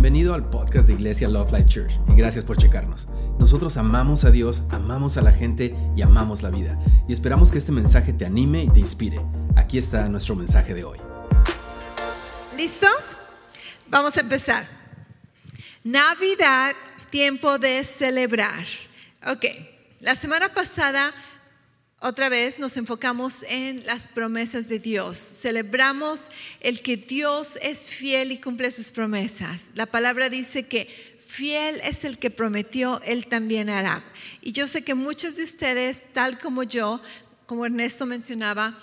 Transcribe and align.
Bienvenido 0.00 0.32
al 0.32 0.48
podcast 0.48 0.88
de 0.88 0.94
Iglesia 0.94 1.28
Love 1.28 1.52
Life 1.52 1.66
Church 1.66 2.00
y 2.08 2.14
gracias 2.14 2.42
por 2.42 2.56
checarnos. 2.56 3.06
Nosotros 3.38 3.76
amamos 3.76 4.24
a 4.24 4.30
Dios, 4.30 4.62
amamos 4.70 5.18
a 5.18 5.20
la 5.20 5.30
gente 5.30 5.76
y 5.94 6.00
amamos 6.00 6.40
la 6.40 6.48
vida. 6.48 6.78
Y 7.06 7.12
esperamos 7.12 7.50
que 7.50 7.58
este 7.58 7.70
mensaje 7.70 8.14
te 8.14 8.24
anime 8.24 8.64
y 8.64 8.70
te 8.70 8.80
inspire. 8.80 9.20
Aquí 9.56 9.76
está 9.76 10.08
nuestro 10.08 10.34
mensaje 10.34 10.72
de 10.72 10.84
hoy. 10.84 10.98
¿Listos? 12.56 13.14
Vamos 13.88 14.16
a 14.16 14.20
empezar. 14.20 14.66
Navidad, 15.84 16.72
tiempo 17.10 17.58
de 17.58 17.84
celebrar. 17.84 18.64
Ok, 19.26 19.44
la 20.00 20.16
semana 20.16 20.48
pasada 20.54 21.12
otra 22.00 22.30
vez 22.30 22.58
nos 22.58 22.78
enfocamos 22.78 23.44
en 23.46 23.84
las 23.84 24.08
promesas 24.08 24.68
de 24.68 24.78
Dios. 24.78 25.18
Celebramos 25.18 26.28
el 26.60 26.80
que 26.80 26.96
Dios 26.96 27.58
es 27.60 27.90
fiel 27.90 28.32
y 28.32 28.40
cumple 28.40 28.70
sus 28.70 28.90
promesas. 28.90 29.70
La 29.74 29.84
palabra 29.84 30.30
dice 30.30 30.66
que 30.66 30.88
fiel 31.26 31.78
es 31.84 32.04
el 32.04 32.18
que 32.18 32.30
prometió, 32.30 33.02
él 33.04 33.26
también 33.26 33.68
hará. 33.68 34.02
Y 34.40 34.52
yo 34.52 34.66
sé 34.66 34.82
que 34.82 34.94
muchos 34.94 35.36
de 35.36 35.44
ustedes, 35.44 36.04
tal 36.14 36.38
como 36.38 36.62
yo, 36.62 37.02
como 37.44 37.66
Ernesto 37.66 38.06
mencionaba, 38.06 38.78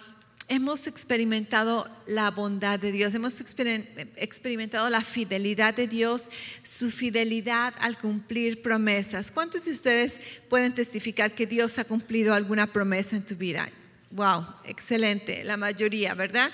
hemos 0.48 0.88
experimentado 0.88 1.90
la 2.06 2.32
bondad 2.32 2.80
de 2.80 2.92
Dios, 2.92 3.14
hemos 3.14 3.42
experimentado 3.42 4.90
la 4.90 5.02
fidelidad 5.02 5.74
de 5.74 5.88
Dios, 5.88 6.30
su 6.64 6.90
fidelidad 6.90 7.74
al 7.80 7.98
cumplir 7.98 8.62
promesas. 8.62 9.30
¿Cuántos 9.32 9.66
de 9.66 9.72
ustedes 9.72 10.20
pueden 10.50 10.74
testificar 10.74 11.34
que 11.34 11.46
Dios 11.46 11.78
ha 11.80 11.84
cumplido 11.84 12.34
alguna 12.34 12.68
promesa 12.68 13.16
en 13.16 13.26
tu 13.26 13.36
vida? 13.36 13.70
Wow, 14.12 14.46
excelente, 14.64 15.44
la 15.44 15.58
mayoría, 15.58 16.14
¿verdad? 16.14 16.50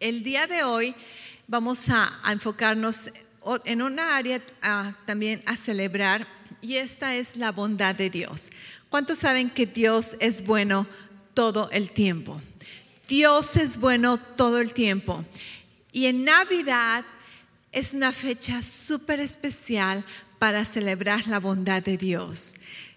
El 0.00 0.24
día 0.24 0.46
de 0.46 0.64
hoy 0.64 0.94
vamos 1.46 1.88
a, 1.88 2.12
enfocarnos 2.30 3.10
en 3.64 3.80
una 3.80 4.16
área 4.16 4.42
también 5.06 5.40
a 5.46 5.56
celebrar 5.56 6.26
y 6.60 6.76
esta 6.76 7.14
es 7.14 7.36
la 7.36 7.52
bondad 7.52 7.94
de 7.94 8.10
Dios. 8.10 8.50
¿Cuántos 8.88 9.18
saben 9.18 9.50
que 9.50 9.66
Dios 9.66 10.16
es 10.18 10.44
bueno 10.44 10.86
todo 11.36 11.68
el 11.70 11.92
tiempo? 11.92 12.40
Dios 13.06 13.56
es 13.56 13.76
bueno 13.76 14.16
todo 14.16 14.58
el 14.58 14.72
tiempo. 14.72 15.22
Y 15.92 16.06
en 16.06 16.24
Navidad 16.24 17.04
es 17.70 17.92
una 17.92 18.10
fecha 18.10 18.62
súper 18.62 19.20
especial 19.20 20.04
para 20.38 20.64
celebrar 20.64 21.28
la 21.28 21.38
bondad 21.38 21.82
de 21.82 21.98
Dios. 21.98 22.54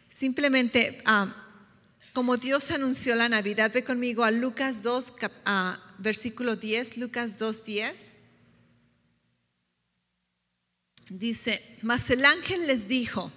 Simplemente, 0.10 1.02
ah, 1.06 1.36
como 2.14 2.38
Dios 2.38 2.72
anunció 2.72 3.14
la 3.14 3.28
Navidad, 3.28 3.72
ve 3.74 3.84
conmigo 3.84 4.24
a 4.24 4.32
Lucas 4.32 4.84
2, 4.84 5.14
ah, 5.46 5.78
versículo 5.98 6.56
10, 6.56 6.98
Lucas 6.98 7.38
2, 7.38 7.66
10. 7.66 8.16
Dice, 11.10 11.78
mas 11.82 12.10
el 12.10 12.24
ángel 12.24 12.68
les 12.68 12.88
dijo, 12.88 13.32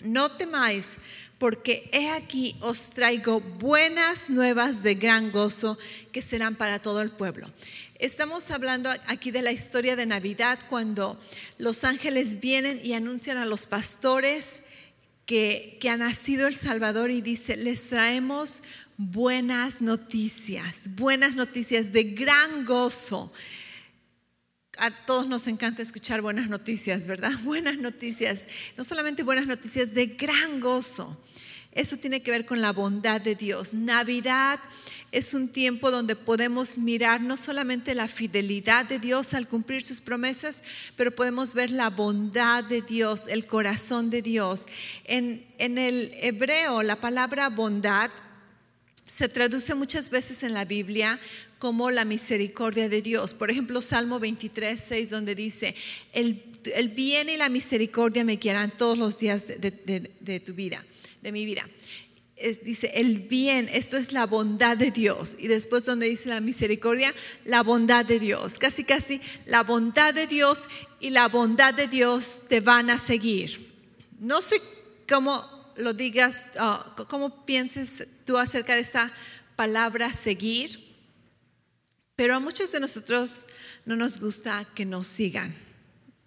no 0.00 0.30
temáis, 0.32 0.96
porque 1.38 1.88
he 1.92 2.10
aquí 2.10 2.56
os 2.60 2.90
traigo 2.90 3.40
buenas 3.40 4.30
nuevas 4.30 4.82
de 4.82 4.94
gran 4.94 5.30
gozo 5.30 5.78
que 6.12 6.22
serán 6.22 6.56
para 6.56 6.80
todo 6.80 7.02
el 7.02 7.10
pueblo. 7.10 7.50
Estamos 7.98 8.50
hablando 8.50 8.90
aquí 9.06 9.30
de 9.30 9.42
la 9.42 9.52
historia 9.52 9.96
de 9.96 10.06
Navidad 10.06 10.58
cuando 10.68 11.20
los 11.58 11.84
ángeles 11.84 12.40
vienen 12.40 12.80
y 12.82 12.92
anuncian 12.94 13.38
a 13.38 13.46
los 13.46 13.66
pastores 13.66 14.62
que, 15.26 15.78
que 15.80 15.88
ha 15.88 15.96
nacido 15.96 16.46
el 16.46 16.54
Salvador 16.54 17.10
y 17.10 17.20
dice, 17.20 17.56
les 17.56 17.88
traemos 17.88 18.62
buenas 18.96 19.80
noticias, 19.80 20.94
buenas 20.94 21.34
noticias 21.34 21.92
de 21.92 22.04
gran 22.04 22.64
gozo 22.64 23.32
a 24.78 24.90
todos 24.90 25.26
nos 25.26 25.46
encanta 25.46 25.82
escuchar 25.82 26.20
buenas 26.20 26.48
noticias, 26.48 27.06
¿verdad? 27.06 27.32
Buenas 27.44 27.78
noticias, 27.78 28.46
no 28.76 28.84
solamente 28.84 29.22
buenas 29.22 29.46
noticias, 29.46 29.94
de 29.94 30.06
gran 30.06 30.60
gozo. 30.60 31.20
Eso 31.72 31.96
tiene 31.96 32.22
que 32.22 32.30
ver 32.30 32.46
con 32.46 32.60
la 32.60 32.72
bondad 32.72 33.20
de 33.20 33.34
Dios. 33.34 33.74
Navidad 33.74 34.60
es 35.10 35.34
un 35.34 35.48
tiempo 35.48 35.90
donde 35.90 36.14
podemos 36.14 36.78
mirar 36.78 37.20
no 37.20 37.36
solamente 37.36 37.94
la 37.94 38.06
fidelidad 38.06 38.84
de 38.84 39.00
Dios 39.00 39.34
al 39.34 39.48
cumplir 39.48 39.82
sus 39.82 40.00
promesas, 40.00 40.62
pero 40.96 41.14
podemos 41.14 41.52
ver 41.54 41.72
la 41.72 41.90
bondad 41.90 42.62
de 42.62 42.82
Dios, 42.82 43.22
el 43.26 43.46
corazón 43.46 44.10
de 44.10 44.22
Dios. 44.22 44.66
En, 45.04 45.44
en 45.58 45.78
el 45.78 46.12
hebreo, 46.20 46.82
la 46.82 46.96
palabra 46.96 47.48
bondad 47.48 48.10
se 49.06 49.28
traduce 49.28 49.74
muchas 49.74 50.10
veces 50.10 50.42
en 50.42 50.54
la 50.54 50.64
Biblia 50.64 51.20
como 51.64 51.90
la 51.90 52.04
misericordia 52.04 52.90
de 52.90 53.00
Dios. 53.00 53.32
Por 53.32 53.50
ejemplo, 53.50 53.80
Salmo 53.80 54.20
23, 54.20 54.78
6, 54.78 55.08
donde 55.08 55.34
dice, 55.34 55.74
el, 56.12 56.42
bien 56.94 57.30
y 57.30 57.38
la 57.38 57.48
misericordia 57.48 58.22
me 58.22 58.38
quieran 58.38 58.76
todos 58.76 58.98
los 58.98 59.18
días 59.18 59.46
de, 59.46 60.42
tu 60.44 60.52
vida, 60.52 60.84
de 61.22 61.32
mi 61.32 61.46
vida. 61.46 61.66
dice, 62.62 62.92
el 62.94 63.20
bien, 63.20 63.70
esto 63.72 63.96
es 63.96 64.12
la 64.12 64.26
bondad 64.26 64.76
de 64.76 64.90
Dios. 64.90 65.38
Y 65.38 65.48
después 65.48 65.86
donde 65.86 66.06
dice 66.06 66.28
la 66.28 66.42
misericordia, 66.42 67.14
la 67.46 67.62
bondad 67.62 68.04
de 68.04 68.20
Dios. 68.20 68.58
Casi, 68.58 68.84
casi, 68.84 69.22
la 69.46 69.62
bondad 69.62 70.12
de 70.12 70.26
Dios 70.26 70.68
y 71.00 71.08
la 71.08 71.28
bondad 71.28 71.72
de 71.72 71.86
Dios 71.86 72.42
te 72.46 72.60
van 72.60 72.90
a 72.90 72.98
seguir. 72.98 73.72
No 74.20 74.42
sé 74.42 74.60
cómo 75.08 75.42
lo 75.76 75.94
digas, 75.94 76.44
ah, 76.58 76.94
cómo 77.08 77.46
pienses 77.46 78.06
tú 78.26 78.36
acerca 78.36 78.74
de 78.74 78.82
esta 78.82 79.14
palabra 79.56 80.12
seguir, 80.12 80.83
pero 82.16 82.36
a 82.36 82.40
muchos 82.40 82.70
de 82.72 82.80
nosotros 82.80 83.44
no 83.84 83.96
nos 83.96 84.20
gusta 84.20 84.66
que 84.74 84.84
nos 84.84 85.06
sigan. 85.06 85.54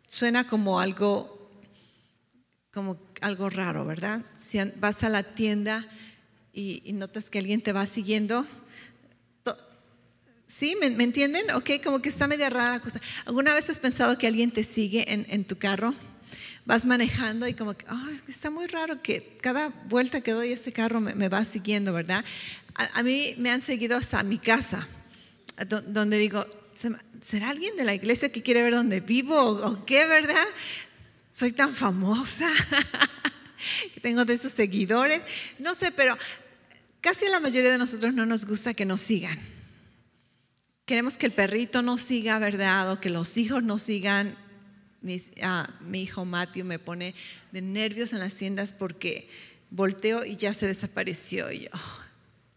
Suena 0.09 0.47
como 0.47 0.79
algo, 0.79 1.51
como 2.71 2.99
algo 3.21 3.49
raro, 3.49 3.85
¿verdad? 3.85 4.21
Si 4.37 4.59
vas 4.79 5.03
a 5.03 5.09
la 5.09 5.23
tienda 5.23 5.87
y, 6.53 6.91
notas 6.93 7.29
que 7.29 7.39
alguien 7.39 7.61
te 7.61 7.71
va 7.71 7.85
siguiendo, 7.85 8.45
¿sí? 10.47 10.75
¿Me, 10.79 10.87
entienden? 11.03 11.51
Ok, 11.51 11.71
como 11.83 12.01
que 12.01 12.09
está 12.09 12.27
media 12.27 12.49
rara 12.49 12.71
la 12.71 12.79
cosa. 12.79 12.99
¿Alguna 13.25 13.53
vez 13.53 13.69
has 13.69 13.79
pensado 13.79 14.17
que 14.17 14.27
alguien 14.27 14.51
te 14.51 14.63
sigue 14.63 15.05
en, 15.07 15.45
tu 15.45 15.57
carro? 15.57 15.93
Vas 16.65 16.85
manejando 16.85 17.47
y 17.47 17.53
como 17.53 17.75
que, 17.75 17.85
ay, 17.87 18.21
está 18.27 18.49
muy 18.49 18.67
raro 18.67 19.01
que 19.01 19.37
cada 19.41 19.69
vuelta 19.87 20.19
que 20.19 20.31
doy 20.31 20.51
este 20.51 20.73
carro 20.73 20.99
me, 20.99 21.29
va 21.29 21.45
siguiendo, 21.45 21.93
¿verdad? 21.93 22.25
a 22.75 23.01
mí 23.01 23.33
me 23.37 23.49
han 23.49 23.61
seguido 23.61 23.97
hasta 23.97 24.21
mi 24.21 24.37
casa 24.37 24.87
donde 25.65 26.17
digo, 26.17 26.45
¿será 27.21 27.49
alguien 27.49 27.75
de 27.75 27.83
la 27.83 27.93
iglesia 27.93 28.31
que 28.31 28.43
quiere 28.43 28.61
ver 28.61 28.73
dónde 28.73 28.99
vivo 28.99 29.41
o, 29.41 29.85
qué, 29.85 30.05
verdad? 30.05 30.45
Soy 31.31 31.51
tan 31.51 31.75
famosa, 31.75 32.51
tengo 34.01 34.25
de 34.25 34.33
esos 34.33 34.51
seguidores, 34.51 35.21
no 35.59 35.75
sé, 35.75 35.91
pero 35.91 36.17
casi 37.01 37.27
la 37.27 37.39
mayoría 37.39 37.71
de 37.71 37.77
nosotros 37.77 38.13
no 38.13 38.25
nos 38.25 38.45
gusta 38.45 38.73
que 38.73 38.85
nos 38.85 39.01
sigan. 39.01 39.39
Queremos 40.85 41.17
que 41.17 41.25
el 41.25 41.33
perrito 41.33 41.81
nos 41.81 42.01
siga, 42.01 42.39
¿verdad? 42.39 42.91
O 42.91 43.01
que 43.01 43.09
los 43.09 43.37
hijos 43.37 43.61
nos 43.61 43.81
sigan. 43.81 44.37
Mi, 45.01 45.21
ah, 45.43 45.69
mi 45.81 46.03
hijo 46.03 46.23
Matthew 46.23 46.65
me 46.65 46.79
pone 46.79 47.13
de 47.51 47.61
nervios 47.61 48.13
en 48.13 48.19
las 48.19 48.35
tiendas 48.35 48.71
porque 48.71 49.29
volteo 49.69 50.23
y 50.23 50.37
ya 50.37 50.53
se 50.53 50.65
desapareció. 50.65 51.51
Y 51.51 51.65
yo, 51.65 51.69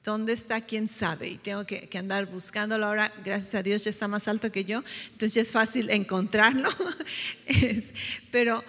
¿Dónde 0.02 0.32
está? 0.32 0.62
¿Quién 0.62 0.88
sabe? 0.88 1.28
Y 1.28 1.36
tengo 1.36 1.66
que, 1.66 1.88
andar 1.98 2.26
buscándolo 2.26 2.86
ahora. 2.86 3.12
Gracias 3.22 3.54
a 3.54 3.62
Dios 3.62 3.84
ya 3.84 3.90
está 3.90 4.08
más 4.08 4.28
alto 4.28 4.50
que 4.50 4.64
yo, 4.64 4.82
entonces 5.12 5.34
ya 5.34 5.42
es 5.42 5.52
fácil 5.52 5.90
encontrarlo. 5.90 6.70
pero 8.30 8.64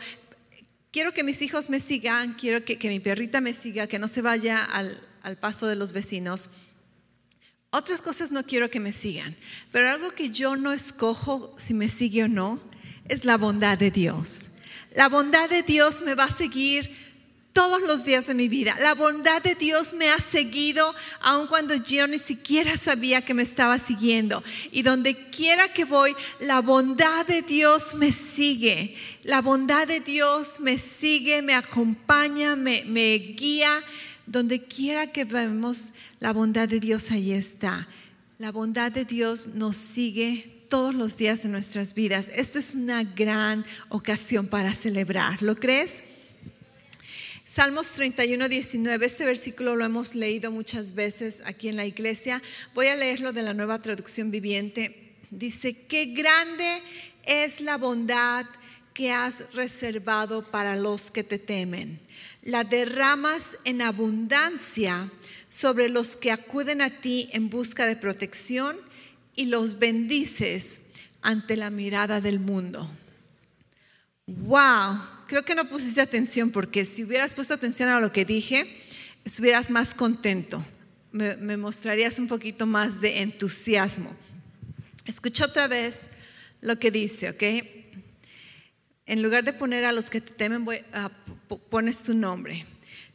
quiero 0.92 1.14
que 1.14 1.24
mis 1.24 1.42
hijos 1.42 1.70
me 1.70 1.80
sigan, 1.80 2.34
quiero 2.34 2.66
que, 2.66 2.78
mi 2.90 3.00
perrita 3.00 3.40
me 3.40 3.54
siga, 3.54 3.88
que 3.88 4.00
no 4.00 4.10
se 4.10 4.22
vaya 4.22 4.64
al 4.64 5.38
paso 5.38 5.68
de 5.68 5.78
los 5.78 5.94
vecinos. 5.94 6.50
Otras 7.70 8.02
cosas 8.02 8.34
no 8.34 8.46
quiero 8.46 8.70
que 8.70 8.82
me 8.82 8.92
sigan, 8.92 9.38
pero 9.72 9.90
algo 9.90 10.12
que 10.12 10.32
yo 10.32 10.58
no 10.58 10.74
escojo 10.74 11.56
si 11.58 11.74
me 11.74 11.88
sigue 11.88 12.26
o 12.26 12.28
no 12.28 12.60
es 13.08 13.24
la 13.24 13.38
bondad 13.38 13.78
de 13.78 13.90
Dios. 13.90 14.48
La 14.94 15.08
bondad 15.08 15.50
de 15.50 15.64
Dios 15.64 16.02
me 16.02 16.14
va 16.14 16.26
a 16.26 16.36
seguir 16.36 17.11
todos 17.54 17.82
los 17.82 18.06
días 18.06 18.28
de 18.28 18.34
mi 18.34 18.48
vida. 18.48 18.76
La 18.80 18.96
bondad 18.96 19.42
de 19.42 19.56
Dios 19.56 19.94
me 19.94 20.10
ha 20.10 20.20
seguido 20.20 20.94
aun 21.20 21.48
cuando 21.48 21.76
yo 21.76 22.08
ni 22.08 22.18
siquiera 22.18 22.78
sabía 22.78 23.24
que 23.24 23.34
me 23.34 23.44
estaba 23.44 23.78
siguiendo. 23.80 24.44
Y 24.72 24.84
donde 24.84 25.30
quiera 25.30 25.74
que 25.74 25.86
voy, 25.86 26.16
la 26.40 26.62
bondad 26.62 27.26
de 27.26 27.42
Dios 27.42 27.94
me 27.96 28.12
sigue. 28.12 28.96
La 29.24 29.42
bondad 29.42 29.88
de 29.88 30.00
Dios 30.00 30.60
me 30.60 30.78
sigue, 30.78 31.42
me 31.42 31.54
acompaña, 31.54 32.56
me, 32.56 32.84
me 32.86 33.16
guía. 33.16 33.84
Donde 34.26 34.64
quiera 34.64 35.08
que 35.08 35.26
vemos, 35.26 35.92
la 36.20 36.32
bondad 36.32 36.70
de 36.70 36.80
Dios 36.80 37.12
ahí 37.12 37.34
está. 37.34 37.88
La 38.38 38.52
bondad 38.52 38.92
de 38.92 39.06
Dios 39.06 39.48
nos 39.56 39.76
sigue 39.76 40.62
todos 40.70 40.96
los 40.96 41.18
días 41.18 41.44
de 41.44 41.50
nuestras 41.50 41.94
vidas. 41.94 42.32
Esto 42.34 42.58
es 42.58 42.76
una 42.76 43.04
gran 43.04 43.66
ocasión 43.90 44.48
para 44.48 44.74
celebrar. 44.74 45.42
¿Lo 45.42 45.58
crees? 45.58 46.04
Salmos 47.54 47.90
31, 47.90 48.48
19, 48.48 49.06
este 49.06 49.26
versículo 49.26 49.76
lo 49.76 49.84
hemos 49.84 50.16
leído 50.16 50.52
muchas 50.52 50.96
veces 50.96 51.44
aquí 51.46 51.68
en 51.68 51.76
la 51.76 51.86
iglesia. 51.86 52.42
Voy 52.74 52.88
a 52.88 52.96
leerlo 52.96 53.34
de 53.34 53.42
la 53.42 53.54
nueva 53.54 53.78
traducción 53.78 54.32
viviente. 54.32 55.18
Dice, 55.32 55.76
qué 55.86 56.06
grande 56.06 56.82
es 57.26 57.60
la 57.60 57.76
bondad 57.76 58.46
que 58.94 59.12
has 59.12 59.54
reservado 59.54 60.50
para 60.50 60.78
los 60.78 61.12
que 61.12 61.26
te 61.26 61.40
temen. 61.40 62.00
La 62.42 62.64
derramas 62.64 63.58
en 63.66 63.82
abundancia 63.82 65.12
sobre 65.50 65.90
los 65.90 66.16
que 66.16 66.32
acuden 66.32 66.82
a 66.82 67.02
ti 67.02 67.30
en 67.34 67.50
busca 67.50 67.86
de 67.86 67.98
protección 67.98 68.78
y 69.36 69.48
los 69.48 69.78
bendices 69.78 70.84
ante 71.22 71.58
la 71.58 71.70
mirada 71.70 72.22
del 72.22 72.40
mundo. 72.40 72.90
Wow, 74.26 75.02
creo 75.32 75.46
que 75.46 75.56
no 75.56 75.70
pusiste 75.70 76.02
atención 76.02 76.52
porque 76.52 76.84
si 76.84 77.06
hubieras 77.06 77.34
puesto 77.34 77.54
atención 77.54 77.88
a 77.88 78.02
lo 78.02 78.12
que 78.12 78.26
dije, 78.26 78.68
estuvieras 79.24 79.70
más 79.70 79.94
contento, 79.94 80.62
me, 81.14 81.56
mostrarías 81.56 82.20
un 82.20 82.28
poquito 82.28 82.66
más 82.66 83.00
de 83.00 83.22
entusiasmo. 83.22 84.14
Escucha 85.06 85.46
otra 85.46 85.70
vez 85.70 86.10
lo 86.60 86.78
que 86.80 86.92
dice, 86.92 87.30
¿ok? 87.30 87.44
En 89.06 89.22
lugar 89.22 89.46
de 89.46 89.54
poner 89.54 89.86
a 89.86 89.94
los 89.94 90.10
que 90.10 90.20
te 90.20 90.34
temen, 90.34 90.68
pones 91.70 92.04
tu 92.04 92.14
nombre. 92.14 92.66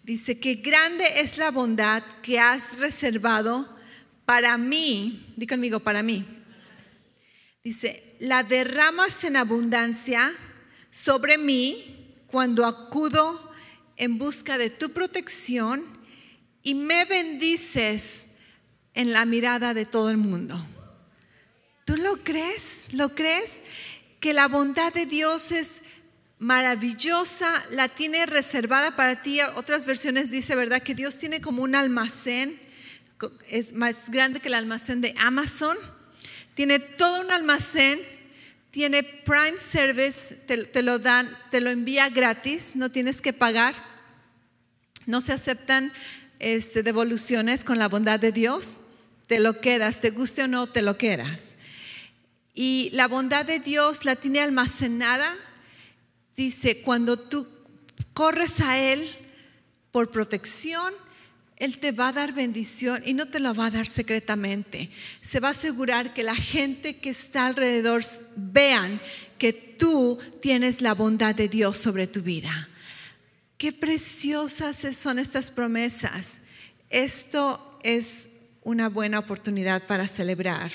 Dice 0.03 0.41
que 0.41 0.55
grande 0.55 1.21
es 1.21 1.37
la 1.37 1.51
bondad 1.51 2.03
que 2.23 2.39
has 2.39 2.79
reservado 2.79 3.77
para 4.25 4.57
mí. 4.57 5.35
Di 5.37 5.47
conmigo, 5.47 5.81
para 5.81 6.03
mí. 6.03 6.25
Dice, 7.63 8.17
la 8.21 8.43
derramas 8.43 9.23
en 9.25 9.37
abundancia 9.37 10.33
sobre 10.91 11.37
mí 11.37 11.93
cuando 12.31 12.67
acudo 12.67 13.53
en 13.97 14.19
busca 14.19 14.59
de 14.59 14.71
tu 14.71 14.93
protección 14.93 15.85
y 16.63 16.75
me 16.75 17.05
bendices 17.05 18.27
en 18.95 19.13
la 19.13 19.25
mirada 19.25 19.75
de 19.75 19.87
todo 19.87 20.11
el 20.11 20.17
mundo. 20.17 20.65
¿Tú 21.85 21.97
lo 21.97 22.25
crees? 22.25 22.93
¿Lo 22.93 23.15
crees? 23.15 23.63
Que 24.21 24.33
la 24.33 24.49
bondad 24.49 24.93
de 24.93 25.07
Dios 25.07 25.53
es 25.53 25.83
maravillosa, 26.39 27.65
la 27.71 27.89
tiene 27.89 28.27
reservada 28.27 28.97
para 28.97 29.23
ti. 29.23 29.41
Otras 29.55 29.87
versiones 29.87 30.31
dice, 30.31 30.57
¿verdad? 30.57 30.83
Que 30.83 30.95
Dios 30.95 31.19
tiene 31.19 31.41
como 31.41 31.63
un 31.63 31.75
almacén, 31.75 32.61
es 33.49 33.73
más 33.73 34.11
grande 34.11 34.41
que 34.41 34.49
el 34.49 34.55
almacén 34.55 35.01
de 35.01 35.15
Amazon. 35.19 35.77
Tiene 36.55 36.79
todo 36.79 37.21
un 37.21 37.31
almacén 37.31 38.01
tiene 38.77 39.03
Prime 39.03 39.57
Service, 39.57 40.35
te, 40.35 40.83
lo 40.83 40.99
dan, 40.99 41.35
te 41.51 41.63
lo 41.63 41.71
envía 41.71 42.11
gratis, 42.11 42.77
no 42.77 42.91
tienes 42.91 43.23
que 43.23 43.33
pagar. 43.33 43.75
No 45.07 45.23
se 45.23 45.33
aceptan 45.33 45.95
este, 46.41 46.83
devoluciones 46.83 47.65
con 47.65 47.79
la 47.79 47.89
bondad 47.89 48.21
de 48.21 48.33
Dios. 48.33 48.77
Te 49.29 49.41
lo 49.41 49.63
quedas, 49.63 50.03
te 50.03 50.11
guste 50.11 50.43
o 50.43 50.47
no, 50.47 50.67
te 50.67 50.83
lo 50.83 50.99
quedas. 50.99 51.57
Y 52.53 52.91
la 52.93 53.09
bondad 53.09 53.47
de 53.47 53.61
Dios 53.61 54.05
la 54.05 54.15
tiene 54.15 54.41
almacenada. 54.41 55.35
Dice, 56.37 56.83
cuando 56.83 57.19
tú 57.19 57.49
corres 58.13 58.61
a 58.61 58.79
Él 58.79 59.11
por 59.91 60.11
protección, 60.11 60.93
él 61.57 61.79
te 61.79 61.93
va 61.93 62.09
a 62.09 62.13
dar 62.13 62.33
bendición 62.33 63.03
y 63.07 63.15
no 63.15 63.29
te 63.29 63.41
lo 63.41 63.55
va 63.55 63.67
a 63.67 63.71
dar 63.71 63.87
secretamente. 63.87 64.91
Se 65.23 65.41
va 65.41 65.49
a 65.49 65.53
asegurar 65.53 66.13
que 66.13 66.23
la 66.23 66.35
gente 66.35 66.99
que 66.99 67.11
está 67.11 67.47
alrededor 67.47 68.05
vean 68.37 69.01
que 69.39 69.53
tú 69.53 70.19
tienes 70.43 70.83
la 70.83 70.93
bondad 70.95 71.35
de 71.35 71.49
Dios 71.49 71.79
sobre 71.79 72.07
tu 72.07 72.21
vida. 72.21 72.69
Qué 73.57 73.73
preciosas 73.73 74.77
son 74.97 75.19
estas 75.19 75.51
promesas. 75.51 76.43
Esto 76.91 77.79
es 77.83 78.29
una 78.63 78.91
buena 78.91 79.19
oportunidad 79.19 79.87
para 79.87 80.07
celebrar. 80.07 80.73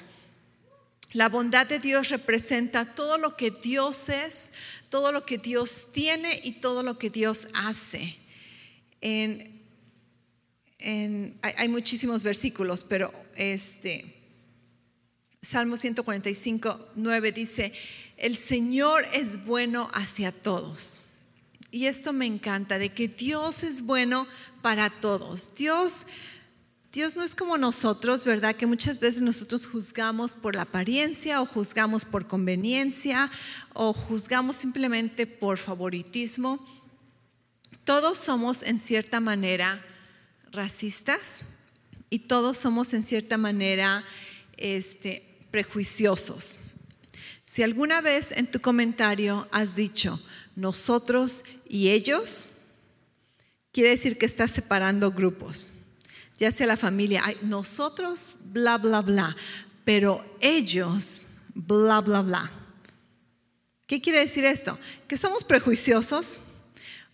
La 1.13 1.30
bondad 1.30 1.68
de 1.68 1.77
Dios 1.77 2.10
representa 2.10 2.95
todo 2.95 3.19
lo 3.19 3.36
que 3.36 3.51
Dios 3.51 4.10
es, 4.10 4.51
todo 4.89 5.12
lo 5.12 5.25
que 5.25 5.38
Dios 5.38 5.89
tiene 5.94 6.42
y 6.44 6.54
todo 6.54 6.81
lo 6.81 6.98
que 6.98 7.12
Dios 7.12 7.48
hace. 7.54 8.18
En 9.01 9.61
hay, 10.81 11.69
muchísimos 11.69 12.24
versículos, 12.24 12.83
pero 12.83 13.13
este, 13.36 14.16
Salmo 15.42 15.78
145, 15.78 16.89
9 16.95 17.31
dice, 17.31 17.74
el 18.18 18.38
Señor 18.38 19.06
es 19.13 19.45
bueno 19.45 19.89
hacia 19.94 20.31
todos. 20.31 21.04
Y 21.69 21.86
esto 21.86 22.13
me 22.13 22.25
encanta, 22.25 22.80
de 22.80 22.89
que 22.89 23.07
Dios 23.07 23.63
es 23.63 23.81
bueno 23.81 24.28
para 24.62 24.89
todos. 24.89 25.56
Dios, 25.56 26.06
Dios 26.92 27.16
no 27.16 27.24
es 27.24 27.36
como 27.36 27.57
nosotros, 27.57 28.25
¿verdad? 28.25 28.56
Que 28.56 28.66
muchas 28.66 29.00
veces 29.00 29.22
nosotros 29.22 29.68
juzgamos 29.68 30.36
por 30.36 30.56
la 30.56 30.63
apariencia 30.63 31.42
o 31.42 31.45
juzgamos 31.45 32.06
por 32.06 32.27
conveniencia 32.27 33.31
o 33.74 33.94
juzgamos 33.94 34.56
simplemente 34.57 35.27
por 35.27 35.57
favoritismo. 35.57 36.66
Todos 37.86 38.18
somos 38.18 38.63
en 38.63 38.80
cierta 38.80 39.19
manera 39.19 39.84
racistas 40.51 41.45
y 42.09 42.19
todos 42.19 42.57
somos 42.57 42.94
en 42.94 43.03
cierta 43.03 43.38
manera 43.38 44.03
este, 44.57 45.24
prejuiciosos. 45.50 46.59
Si 47.45 47.63
alguna 47.63 48.01
vez 48.01 48.31
en 48.31 48.50
tu 48.50 48.62
comentario 48.62 49.48
has 49.51 49.75
dicho 49.75 50.21
nosotros 50.56 51.44
y 51.68 51.89
ellos, 51.89 52.50
quiere 53.71 53.89
decir 53.89 54.18
que 54.18 54.25
estás 54.25 54.51
separando 54.51 55.12
grupos, 55.12 55.71
ya 56.38 56.51
sea 56.51 56.68
la 56.68 56.77
familia, 56.77 57.24
nosotros, 57.42 58.38
bla, 58.45 58.77
bla, 58.77 59.01
bla, 59.01 59.36
pero 59.83 60.25
ellos, 60.39 61.27
bla, 61.53 62.01
bla, 62.01 62.21
bla. 62.21 62.51
¿Qué 63.86 64.01
quiere 64.01 64.19
decir 64.19 64.45
esto? 64.45 64.80
Que 65.07 65.18
somos 65.18 65.44
prejuiciosos, 65.44 66.39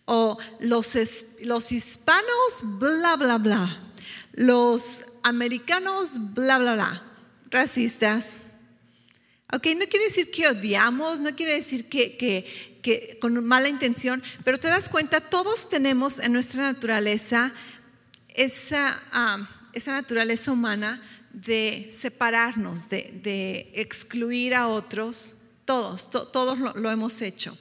o 0.08 0.38
los, 0.62 0.96
hispanos, 0.96 2.62
bla, 2.80 3.18
bla, 3.18 3.38
bla, 3.38 3.78
los 4.32 5.02
americanos, 5.22 6.34
bla, 6.34 6.58
bla, 6.58 6.74
bla, 6.76 7.04
racistas. 7.52 8.38
Ok, 9.52 9.68
no 9.78 9.86
quiere 9.88 10.06
decir 10.06 10.32
que 10.32 10.48
odiamos, 10.48 11.20
no 11.20 11.36
quiere 11.36 11.56
decir 11.56 11.90
que, 11.90 13.18
con 13.20 13.46
mala 13.46 13.68
intención, 13.68 14.24
pero 14.46 14.58
te 14.58 14.70
das 14.70 14.88
cuenta, 14.88 15.20
todos 15.20 15.70
tenemos 15.70 16.20
en 16.20 16.32
nuestra 16.32 16.64
naturaleza 16.64 17.54
esa, 18.30 19.02
ah, 19.12 19.50
naturaleza 19.88 20.54
humana 20.54 21.02
de 21.32 21.90
separarnos, 21.92 22.88
de 22.88 23.72
excluir 23.74 24.56
a 24.56 24.70
otros, 24.70 25.36
todos, 25.66 26.10
todos 26.10 26.58
lo 26.78 26.90
hemos 26.92 27.22
hecho. 27.22 27.58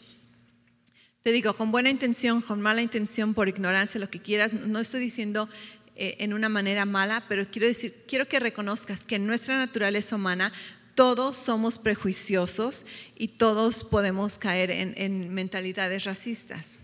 Te 1.26 1.32
digo, 1.32 1.54
con 1.54 1.72
buena 1.72 1.90
intención, 1.90 2.40
con 2.40 2.62
mala 2.62 2.82
intención, 2.82 3.34
por 3.34 3.48
ignorancia, 3.48 4.00
lo 4.00 4.08
que 4.08 4.20
quieras, 4.20 4.52
no 4.52 4.78
estoy 4.78 5.00
diciendo 5.00 5.48
eh, 5.96 6.14
en 6.20 6.32
una 6.32 6.48
manera 6.48 6.84
mala, 6.84 7.24
pero 7.28 7.50
quiero 7.50 7.66
decir, 7.66 8.04
quiero 8.06 8.28
que 8.28 8.38
reconozcas 8.38 9.04
que 9.04 9.16
en 9.16 9.26
nuestra 9.26 9.56
naturaleza 9.58 10.14
humana 10.14 10.52
todos 10.94 11.36
somos 11.36 11.80
prejuiciosos 11.80 12.84
y 13.16 13.26
todos 13.26 13.82
podemos 13.82 14.38
caer 14.38 14.70
en, 14.70 14.94
en 14.96 15.34
mentalidades 15.34 16.04
racistas. 16.04 16.78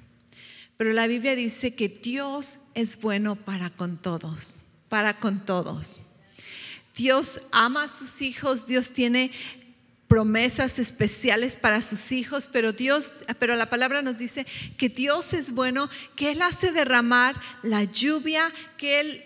Pero 0.77 0.93
la 0.93 1.07
Biblia 1.07 1.37
dice 1.37 1.77
que 1.77 1.89
Dios 1.89 2.59
es 2.75 3.01
bueno 3.01 3.37
para 3.37 3.71
con 3.71 3.97
todos, 3.97 4.57
para 4.89 5.21
con 5.21 5.47
todos. 5.47 6.01
Dios 6.97 7.41
ama 7.53 7.85
a 7.85 7.89
sus 7.89 8.21
hijos, 8.21 8.67
Dios 8.67 8.91
tiene 8.91 9.31
promesas 10.13 10.79
especiales 10.79 11.57
para 11.57 11.81
sus 11.81 12.13
hijos, 12.13 12.47
pero 12.53 12.75
Dios, 12.75 13.11
pero 13.39 13.57
la 13.57 13.71
palabra 13.71 14.03
nos 14.03 14.19
dice 14.19 14.47
que 14.77 14.91
Dios 14.91 15.33
es 15.33 15.53
bueno, 15.53 15.89
que 16.17 16.33
Él 16.33 16.43
hace 16.43 16.71
derramar 16.71 17.35
la 17.63 17.85
lluvia, 17.85 18.53
que 18.77 19.01
Él 19.01 19.25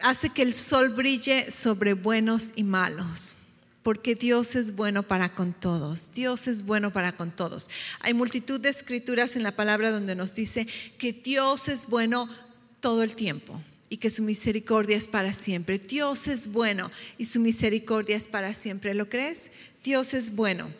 hace 0.00 0.30
que 0.30 0.42
el 0.42 0.54
sol 0.54 0.90
brille 0.90 1.50
sobre 1.50 1.94
buenos 1.94 2.50
y 2.54 2.62
malos. 2.62 3.34
Porque 3.82 4.14
Dios 4.14 4.54
es 4.54 4.76
bueno 4.76 5.02
para 5.02 5.34
con 5.34 5.52
todos. 5.54 6.12
Dios 6.14 6.46
es 6.46 6.64
bueno 6.64 6.92
para 6.92 7.16
con 7.16 7.32
todos. 7.32 7.68
Hay 7.98 8.14
multitud 8.14 8.60
de 8.60 8.68
escrituras 8.68 9.34
en 9.34 9.42
la 9.42 9.56
palabra 9.56 9.90
donde 9.90 10.14
nos 10.14 10.36
dice 10.36 10.68
que 10.98 11.12
Dios 11.12 11.66
es 11.66 11.88
bueno 11.88 12.28
todo 12.78 13.02
el 13.02 13.16
tiempo 13.16 13.60
y 13.92 13.98
que 13.98 14.08
su 14.08 14.22
misericordia 14.22 14.96
es 14.96 15.06
para 15.06 15.34
siempre. 15.34 15.78
Dios 15.78 16.26
es 16.26 16.50
bueno 16.50 16.90
y 17.18 17.26
su 17.26 17.40
misericordia 17.40 18.16
es 18.16 18.26
para 18.26 18.54
siempre. 18.54 18.94
¿Lo 18.94 19.10
crees? 19.10 19.50
Dios 19.84 20.14
es 20.14 20.34
bueno. 20.34 20.72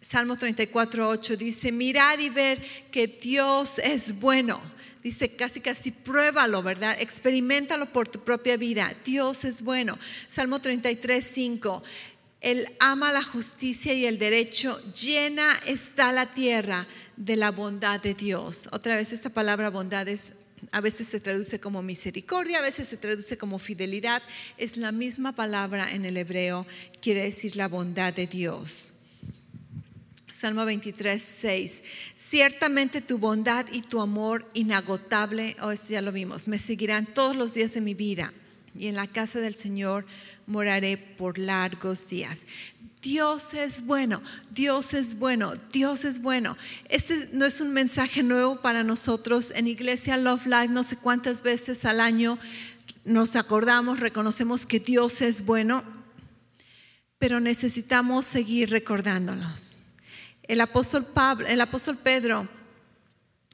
Salmo 0.00 0.36
34, 0.36 1.08
8 1.08 1.36
dice, 1.36 1.72
mirad 1.72 2.20
y 2.20 2.30
ver 2.30 2.64
que 2.92 3.08
Dios 3.08 3.80
es 3.80 4.20
bueno. 4.20 4.60
Dice, 5.02 5.34
casi, 5.34 5.60
casi 5.60 5.90
pruébalo, 5.90 6.62
¿verdad? 6.62 6.96
Experimentalo 7.00 7.92
por 7.92 8.06
tu 8.06 8.22
propia 8.22 8.56
vida. 8.56 8.94
Dios 9.04 9.44
es 9.44 9.60
bueno. 9.60 9.98
Salmo 10.28 10.60
33, 10.60 11.26
5. 11.26 11.82
Él 12.40 12.68
ama 12.78 13.10
la 13.10 13.24
justicia 13.24 13.94
y 13.94 14.06
el 14.06 14.20
derecho. 14.20 14.80
Llena 14.92 15.60
está 15.66 16.12
la 16.12 16.30
tierra 16.32 16.86
de 17.16 17.34
la 17.34 17.50
bondad 17.50 17.98
de 17.98 18.14
Dios. 18.14 18.68
Otra 18.70 18.94
vez 18.94 19.12
esta 19.12 19.30
palabra 19.30 19.70
bondad 19.70 20.06
es 20.06 20.34
a 20.72 20.80
veces 20.80 21.08
se 21.08 21.20
traduce 21.20 21.60
como 21.60 21.82
misericordia, 21.82 22.58
a 22.58 22.62
veces 22.62 22.88
se 22.88 22.96
traduce 22.96 23.36
como 23.36 23.58
fidelidad. 23.58 24.22
Es 24.56 24.76
la 24.76 24.92
misma 24.92 25.32
palabra 25.32 25.90
en 25.92 26.04
el 26.04 26.16
hebreo, 26.16 26.66
quiere 27.00 27.24
decir 27.24 27.56
la 27.56 27.68
bondad 27.68 28.12
de 28.12 28.26
Dios. 28.26 28.94
Salmo 30.30 30.64
23, 30.66 31.22
6. 31.22 31.82
Ciertamente 32.14 33.00
tu 33.00 33.18
bondad 33.18 33.66
y 33.72 33.82
tu 33.82 34.00
amor 34.00 34.48
inagotable, 34.52 35.56
oh, 35.60 35.72
ya 35.72 36.02
lo 36.02 36.12
vimos, 36.12 36.46
me 36.46 36.58
seguirán 36.58 37.06
todos 37.14 37.34
los 37.34 37.54
días 37.54 37.72
de 37.72 37.80
mi 37.80 37.94
vida 37.94 38.32
y 38.78 38.88
en 38.88 38.96
la 38.96 39.06
casa 39.06 39.40
del 39.40 39.54
Señor 39.54 40.04
moraré 40.46 40.96
por 40.96 41.38
largos 41.38 42.08
días. 42.08 42.46
Dios 43.02 43.54
es 43.54 43.84
bueno, 43.86 44.20
Dios 44.50 44.94
es 44.94 45.18
bueno, 45.18 45.52
Dios 45.72 46.04
es 46.04 46.20
bueno. 46.20 46.56
Este 46.88 47.28
no 47.32 47.44
es 47.44 47.60
un 47.60 47.72
mensaje 47.72 48.22
nuevo 48.22 48.60
para 48.62 48.82
nosotros. 48.82 49.52
En 49.54 49.68
Iglesia 49.68 50.16
Love 50.16 50.46
Life 50.46 50.68
no 50.68 50.82
sé 50.82 50.96
cuántas 50.96 51.42
veces 51.42 51.84
al 51.84 52.00
año 52.00 52.38
nos 53.04 53.36
acordamos, 53.36 54.00
reconocemos 54.00 54.66
que 54.66 54.80
Dios 54.80 55.20
es 55.20 55.44
bueno, 55.46 55.84
pero 57.18 57.38
necesitamos 57.38 58.26
seguir 58.26 58.70
recordándolos. 58.70 59.78
El 60.42 60.60
apóstol, 60.60 61.04
Pablo, 61.06 61.46
el 61.46 61.60
apóstol 61.60 61.96
Pedro 61.96 62.48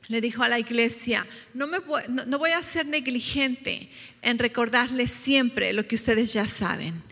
le 0.08 0.20
dijo 0.20 0.42
a 0.42 0.48
la 0.48 0.58
iglesia, 0.58 1.26
no, 1.54 1.66
me 1.66 1.78
voy, 1.78 2.02
no, 2.08 2.38
voy 2.38 2.50
a 2.50 2.62
ser 2.62 2.86
negligente 2.86 3.88
en 4.20 4.38
recordarles 4.38 5.10
siempre 5.10 5.72
lo 5.72 5.86
que 5.86 5.94
ustedes 5.94 6.32
ya 6.32 6.46
saben. 6.48 7.02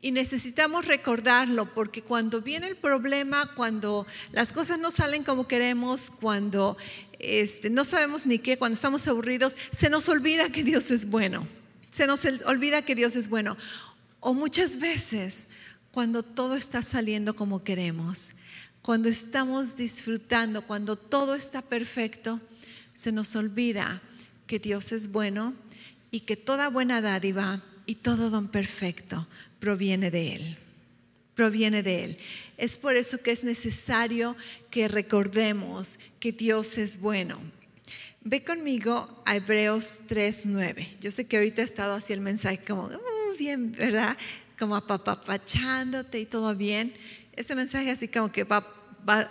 Y 0.00 0.12
necesitamos 0.12 0.86
recordarlo 0.86 1.74
porque 1.74 2.02
cuando 2.02 2.40
viene 2.40 2.68
el 2.68 2.76
problema, 2.76 3.54
cuando 3.56 4.06
las 4.30 4.52
cosas 4.52 4.78
no 4.78 4.90
salen 4.90 5.24
como 5.24 5.48
queremos, 5.48 6.10
cuando 6.10 6.76
este, 7.18 7.68
no 7.68 7.84
sabemos 7.84 8.24
ni 8.24 8.38
qué, 8.38 8.58
cuando 8.58 8.74
estamos 8.74 9.08
aburridos, 9.08 9.56
se 9.72 9.90
nos 9.90 10.08
olvida 10.08 10.50
que 10.50 10.62
Dios 10.62 10.90
es 10.92 11.06
bueno. 11.06 11.48
Se 11.90 12.06
nos 12.06 12.24
olvida 12.44 12.82
que 12.82 12.94
Dios 12.94 13.16
es 13.16 13.28
bueno. 13.28 13.56
O 14.20 14.34
muchas 14.34 14.78
veces, 14.78 15.48
cuando 15.90 16.22
todo 16.22 16.54
está 16.54 16.82
saliendo 16.82 17.34
como 17.34 17.64
queremos, 17.64 18.30
cuando 18.82 19.08
estamos 19.08 19.76
disfrutando, 19.76 20.62
cuando 20.62 20.96
todo 20.96 21.34
está 21.34 21.62
perfecto, 21.62 22.40
se 22.94 23.12
nos 23.12 23.36
olvida 23.36 24.00
que 24.46 24.58
Dios 24.58 24.92
es 24.92 25.12
bueno 25.12 25.54
y 26.10 26.20
que 26.20 26.36
toda 26.36 26.68
buena 26.68 27.00
dádiva 27.00 27.62
y 27.86 27.96
todo 27.96 28.30
don 28.30 28.48
perfecto 28.48 29.26
proviene 29.60 30.10
de 30.10 30.34
Él. 30.34 30.56
Proviene 31.34 31.82
de 31.82 32.04
Él. 32.04 32.18
Es 32.56 32.76
por 32.76 32.96
eso 32.96 33.22
que 33.22 33.30
es 33.30 33.44
necesario 33.44 34.36
que 34.70 34.88
recordemos 34.88 35.98
que 36.18 36.32
Dios 36.32 36.78
es 36.78 36.98
bueno. 36.98 37.40
Ve 38.22 38.42
conmigo 38.42 39.22
a 39.24 39.36
Hebreos 39.36 40.00
3:9. 40.08 40.98
Yo 41.00 41.10
sé 41.10 41.26
que 41.26 41.36
ahorita 41.36 41.62
he 41.62 41.64
estado 41.64 41.94
así 41.94 42.12
el 42.12 42.20
mensaje 42.20 42.58
como, 42.58 42.86
uh, 42.86 43.36
bien, 43.38 43.72
¿verdad? 43.72 44.16
Como 44.58 44.74
apapachándote 44.74 46.18
y 46.18 46.26
todo 46.26 46.56
bien. 46.56 46.92
Este 47.38 47.54
mensaje 47.54 47.92
así 47.92 48.08
como 48.08 48.32
que 48.32 48.42
va 48.42 48.66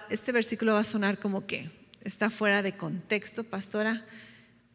este 0.10 0.32
versículo 0.32 0.76
va 0.76 0.80
a 0.80 0.86
sonar 0.86 1.20
como 1.20 1.46
que 1.46 1.70
está 2.06 2.30
fuera 2.30 2.64
de 2.64 2.72
contexto, 2.72 3.44
pastora. 3.44 4.06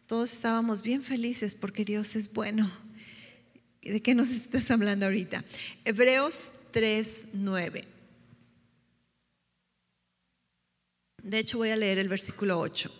Todos 0.06 0.34
estábamos 0.34 0.82
bien 0.82 1.02
felices 1.02 1.54
porque 1.54 1.86
Dios 1.86 2.14
es 2.14 2.30
bueno. 2.30 2.70
¿De 3.80 4.02
qué 4.02 4.14
nos 4.14 4.28
estás 4.28 4.70
hablando 4.70 5.06
ahorita? 5.06 5.46
Hebreos 5.82 6.50
3, 6.72 7.28
9. 7.32 7.84
De 11.22 11.38
hecho, 11.38 11.56
voy 11.56 11.70
a 11.70 11.76
leer 11.76 11.96
el 11.96 12.10
versículo 12.10 12.60
8. 12.60 12.94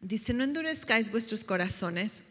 Dice, 0.00 0.34
no 0.34 0.44
endurezcáis 0.44 1.10
vuestros 1.10 1.42
corazones 1.42 2.26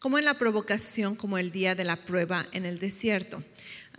como 0.00 0.18
en 0.18 0.24
la 0.24 0.38
provocación, 0.38 1.14
como 1.14 1.38
el 1.38 1.52
día 1.52 1.76
de 1.76 1.84
la 1.84 2.04
prueba 2.04 2.48
en 2.50 2.66
el 2.66 2.80
desierto. 2.80 3.44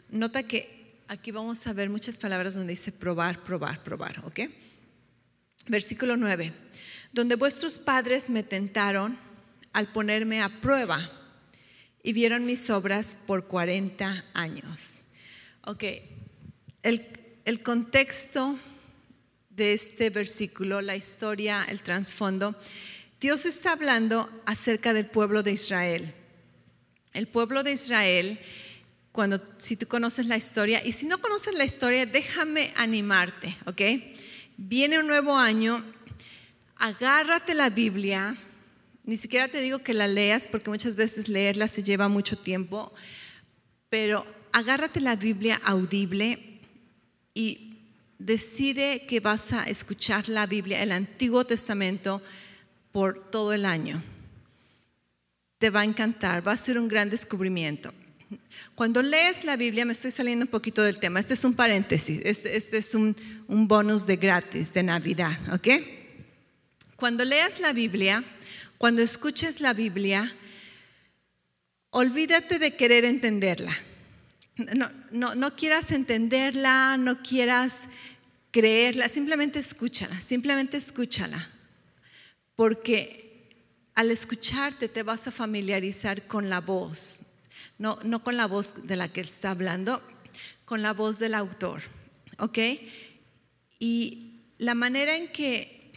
Nota 0.10 0.44
que 0.44 0.81
aquí 1.12 1.30
vamos 1.30 1.68
a 1.68 1.74
ver 1.74 1.90
muchas 1.90 2.18
palabras 2.18 2.54
donde 2.54 2.72
dice 2.72 2.90
probar, 2.90 3.44
probar, 3.44 3.84
probar, 3.84 4.24
¿ok? 4.24 4.40
Versículo 5.68 6.16
9, 6.16 6.54
donde 7.12 7.36
vuestros 7.36 7.78
padres 7.78 8.30
me 8.30 8.44
tentaron 8.44 9.20
al 9.74 9.92
ponerme 9.92 10.42
a 10.42 10.62
prueba 10.62 11.12
y 12.02 12.14
vieron 12.14 12.46
mis 12.46 12.70
obras 12.70 13.18
por 13.28 13.48
40 13.48 14.24
años. 14.34 15.04
Ok, 15.66 15.84
el, 16.82 17.06
el 17.44 17.62
contexto 17.62 18.58
de 19.50 19.74
este 19.74 20.12
versículo, 20.12 20.80
la 20.80 20.96
historia, 20.96 21.66
el 21.68 21.82
trasfondo, 21.82 22.58
Dios 23.20 23.46
está 23.46 23.74
hablando 23.74 24.30
acerca 24.46 24.94
del 24.94 25.08
pueblo 25.08 25.44
de 25.44 25.52
Israel. 25.52 26.14
El 27.12 27.28
pueblo 27.28 27.64
de 27.64 27.74
Israel 27.74 28.40
cuando 29.12 29.42
si 29.58 29.76
tú 29.76 29.88
conoces 29.88 30.26
la 30.26 30.38
historia 30.38 30.86
y 30.86 30.94
si 30.94 31.06
no 31.06 31.20
conoces 31.20 31.54
la 31.54 31.66
historia, 31.66 32.06
déjame 32.06 32.74
animarte, 32.76 33.58
¿ok? 33.66 33.82
Viene 34.58 35.00
un 35.00 35.08
nuevo 35.08 35.38
año, 35.38 35.84
agárrate 36.78 37.54
la 37.54 37.70
Biblia, 37.70 38.36
ni 39.04 39.18
siquiera 39.18 39.48
te 39.48 39.62
digo 39.62 39.80
que 39.80 39.94
la 39.94 40.08
leas 40.08 40.48
porque 40.48 40.70
muchas 40.70 40.96
veces 40.96 41.28
leerla 41.28 41.68
se 41.68 41.84
lleva 41.84 42.08
mucho 42.08 42.38
tiempo, 42.38 42.94
pero 43.90 44.26
agárrate 44.54 45.02
la 45.02 45.16
Biblia 45.16 45.60
audible 45.66 46.60
y 47.34 47.80
decide 48.18 49.06
que 49.08 49.20
vas 49.20 49.52
a 49.52 49.64
escuchar 49.64 50.30
la 50.30 50.46
Biblia, 50.46 50.82
el 50.82 50.92
Antiguo 50.92 51.44
Testamento, 51.46 52.22
por 52.92 53.30
todo 53.32 53.54
el 53.54 53.66
año. 53.66 54.02
Te 55.58 55.70
va 55.70 55.82
a 55.82 55.86
encantar, 55.86 56.46
va 56.46 56.54
a 56.54 56.58
ser 56.58 56.78
un 56.78 56.88
gran 56.88 57.10
descubrimiento. 57.10 57.94
Cuando 58.76 59.02
lees 59.02 59.44
la 59.44 59.58
Biblia, 59.58 59.86
me 59.86 59.92
estoy 59.92 60.12
saliendo 60.12 60.46
un 60.46 60.52
poquito 60.52 60.82
del 60.84 61.00
tema, 61.00 61.20
este 61.20 61.34
es 61.34 61.44
un 61.44 61.54
paréntesis, 61.54 62.22
este, 62.24 62.56
este 62.56 62.78
es 62.78 62.96
un, 62.96 63.16
un, 63.48 63.68
bonus 63.68 64.06
de 64.06 64.16
gratis, 64.16 64.74
de 64.74 64.84
Navidad, 64.84 65.38
¿ok? 65.54 65.68
Cuando 66.96 67.26
leas 67.26 67.60
la 67.60 67.74
Biblia, 67.74 68.24
cuando 68.78 69.02
escuches 69.02 69.60
la 69.60 69.74
Biblia, 69.74 70.34
olvídate 71.90 72.60
de 72.60 72.76
querer 72.76 73.06
entenderla. 73.06 73.78
No, 74.76 74.90
no, 75.12 75.36
no 75.36 75.56
quieras 75.56 75.92
entenderla, 75.92 76.98
no 76.98 77.22
quieras 77.22 77.88
creerla, 78.52 79.10
simplemente 79.10 79.60
escúchala, 79.60 80.20
simplemente 80.22 80.78
escúchala. 80.78 81.50
Porque 82.56 83.50
al 83.96 84.12
escucharte 84.12 84.88
te 84.88 85.04
vas 85.04 85.28
a 85.28 85.32
familiarizar 85.32 86.28
con 86.28 86.50
la 86.50 86.62
voz, 86.62 87.31
no, 87.82 88.24
con 88.24 88.38
la 88.38 88.46
voz 88.46 88.76
de 88.86 88.96
la 88.96 89.12
que 89.12 89.22
está 89.22 89.50
hablando, 89.50 90.02
con 90.66 90.84
la 90.84 90.94
voz 90.94 91.18
del 91.18 91.34
autor. 91.34 91.82
¿Ok? 92.38 92.60
Y 93.80 94.44
la 94.60 94.76
manera 94.76 95.16
en 95.16 95.32
que, 95.32 95.92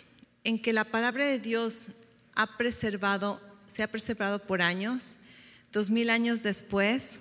en 0.45 0.61
que 0.61 0.73
la 0.73 0.85
palabra 0.85 1.27
de 1.27 1.39
Dios 1.39 1.89
ha 2.35 2.57
preservado, 2.57 3.39
se 3.67 3.83
ha 3.83 3.91
preservado 3.91 4.39
por 4.39 4.63
años, 4.63 5.21
dos 5.73 5.91
mil 5.91 6.09
años 6.09 6.43
después, 6.43 7.21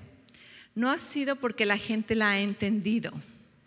no 0.75 0.89
ha 0.89 0.97
sido 0.97 1.35
porque 1.35 1.65
la 1.65 1.77
gente 1.77 2.15
la 2.15 2.31
ha 2.31 2.39
entendido. 2.39 3.11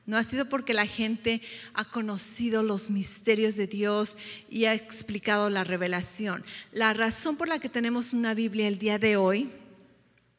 No 0.07 0.17
ha 0.17 0.25
sido 0.25 0.49
porque 0.49 0.73
la 0.73 0.87
gente 0.87 1.43
ha 1.75 1.85
conocido 1.85 2.63
los 2.63 2.91
misterios 2.91 3.57
de 3.57 3.67
Dios 3.67 4.17
y 4.49 4.65
ha 4.65 4.73
explicado 4.73 5.51
la 5.51 5.65
revelación. 5.65 6.45
La 6.73 6.95
razón 6.95 7.37
por 7.37 7.49
la 7.49 7.59
que 7.59 7.69
tenemos 7.69 8.15
una 8.15 8.33
Biblia 8.33 8.69
el 8.69 8.79
día 8.79 8.99
de 8.99 9.17
hoy 9.17 9.51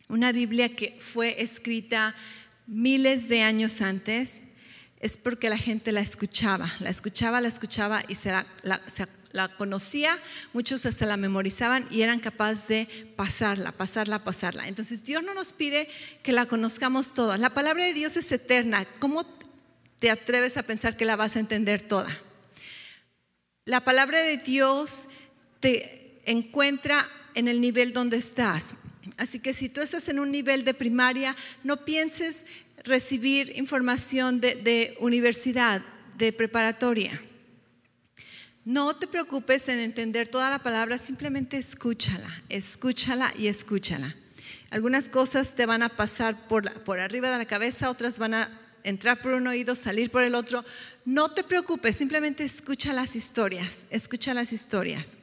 una 0.10 0.32
Biblia 0.32 0.76
que 0.76 0.98
fue 1.00 1.42
escrita 1.42 2.16
miles 2.66 3.28
de 3.28 3.42
años 3.42 3.82
antes, 3.82 4.44
es 5.00 5.18
porque 5.18 5.50
la 5.50 5.58
gente 5.58 5.92
la 5.92 6.02
escuchaba, 6.02 6.72
la 6.80 6.90
escuchaba, 6.90 7.42
la 7.42 7.48
escuchaba 7.48 8.04
y 8.08 8.16
se 8.16 8.32
la, 8.32 9.58
conocía, 9.58 10.18
muchos 10.54 10.86
hasta 10.86 11.06
la 11.06 11.18
memorizaban 11.18 11.88
y 11.92 12.02
eran 12.02 12.20
capaces 12.20 12.68
de 12.68 13.14
pasarla, 13.16 13.72
pasarla, 13.72 14.24
pasarla. 14.24 14.68
Entonces 14.68 15.04
Dios 15.04 15.24
no 15.24 15.34
nos 15.36 15.54
pide 15.54 15.88
que 16.24 16.32
la 16.32 16.48
conozcamos 16.48 17.14
toda. 17.14 17.38
La 17.38 17.52
palabra 17.52 17.86
de 17.86 17.94
Dios 17.94 18.18
es 18.18 18.32
eterna. 18.32 18.86
¿Cómo 19.00 19.26
te 20.00 20.10
atreves 20.10 20.58
a 20.58 20.64
pensar 20.64 20.98
que 20.98 21.06
la 21.06 21.16
vas 21.16 21.36
a 21.36 21.40
entender 21.40 21.82
toda? 21.82 22.20
La 23.66 23.82
palabra 23.82 24.22
de 24.22 24.38
Dios 24.38 25.10
te 25.60 26.22
encuentra 26.26 27.08
en 27.36 27.48
el 27.48 27.62
nivel 27.62 27.94
donde 27.94 28.18
estás. 28.18 28.76
Así 29.18 29.40
que 29.40 29.54
si 29.54 29.70
tú 29.70 29.82
estás 29.82 30.10
en 30.10 30.20
un 30.20 30.32
nivel 30.32 30.66
de 30.66 30.74
primaria, 30.74 31.36
no 31.64 31.86
pienses 31.86 32.46
recibir 32.84 33.54
información 33.56 34.42
de, 34.42 34.98
universidad, 35.00 35.82
de 36.18 36.34
preparatoria. 36.34 37.22
No 38.66 38.96
te 38.96 39.08
preocupes 39.08 39.70
en 39.70 39.80
entender 39.80 40.28
toda 40.28 40.50
la 40.50 40.60
palabra, 40.60 40.98
simplemente 40.98 41.58
escúchala, 41.58 42.30
escúchala 42.50 43.34
y 43.38 43.48
escúchala. 43.48 44.16
Algunas 44.70 45.08
cosas 45.08 45.56
te 45.56 45.66
van 45.66 45.84
a 45.84 45.90
pasar 45.90 46.48
por, 46.48 46.84
por 46.84 47.00
arriba 47.00 47.30
de 47.30 47.38
la 47.38 47.46
cabeza, 47.46 47.90
otras 47.90 48.20
van 48.20 48.34
a 48.34 48.62
entrar 48.84 49.22
por 49.22 49.34
un 49.34 49.48
oído, 49.48 49.76
salir 49.76 50.12
por 50.12 50.24
el 50.24 50.36
otro. 50.36 50.66
No 51.06 51.32
te 51.32 51.44
preocupes, 51.44 51.96
simplemente 51.96 52.44
escucha 52.44 52.92
las 52.94 53.16
historias, 53.16 53.88
escucha 53.90 54.34
las 54.34 54.52
historias. 54.52 55.18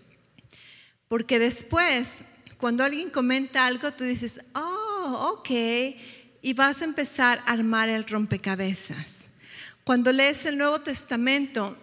Porque 1.09 1.39
después 1.39 2.25
cuando 2.65 2.83
alguien 2.83 3.11
comenta 3.11 3.67
algo, 3.67 3.93
tú 3.93 4.05
dices, 4.05 4.41
oh, 4.55 5.35
ok, 5.35 5.51
y 6.41 6.55
vas 6.55 6.81
a 6.81 6.87
empezar 6.87 7.43
a 7.45 7.53
armar 7.53 7.91
el 7.91 8.07
rompecabezas. 8.07 9.29
Cuando 9.85 10.11
lees 10.13 10.47
el 10.47 10.57
Nuevo 10.57 10.81
Testamento 10.81 11.77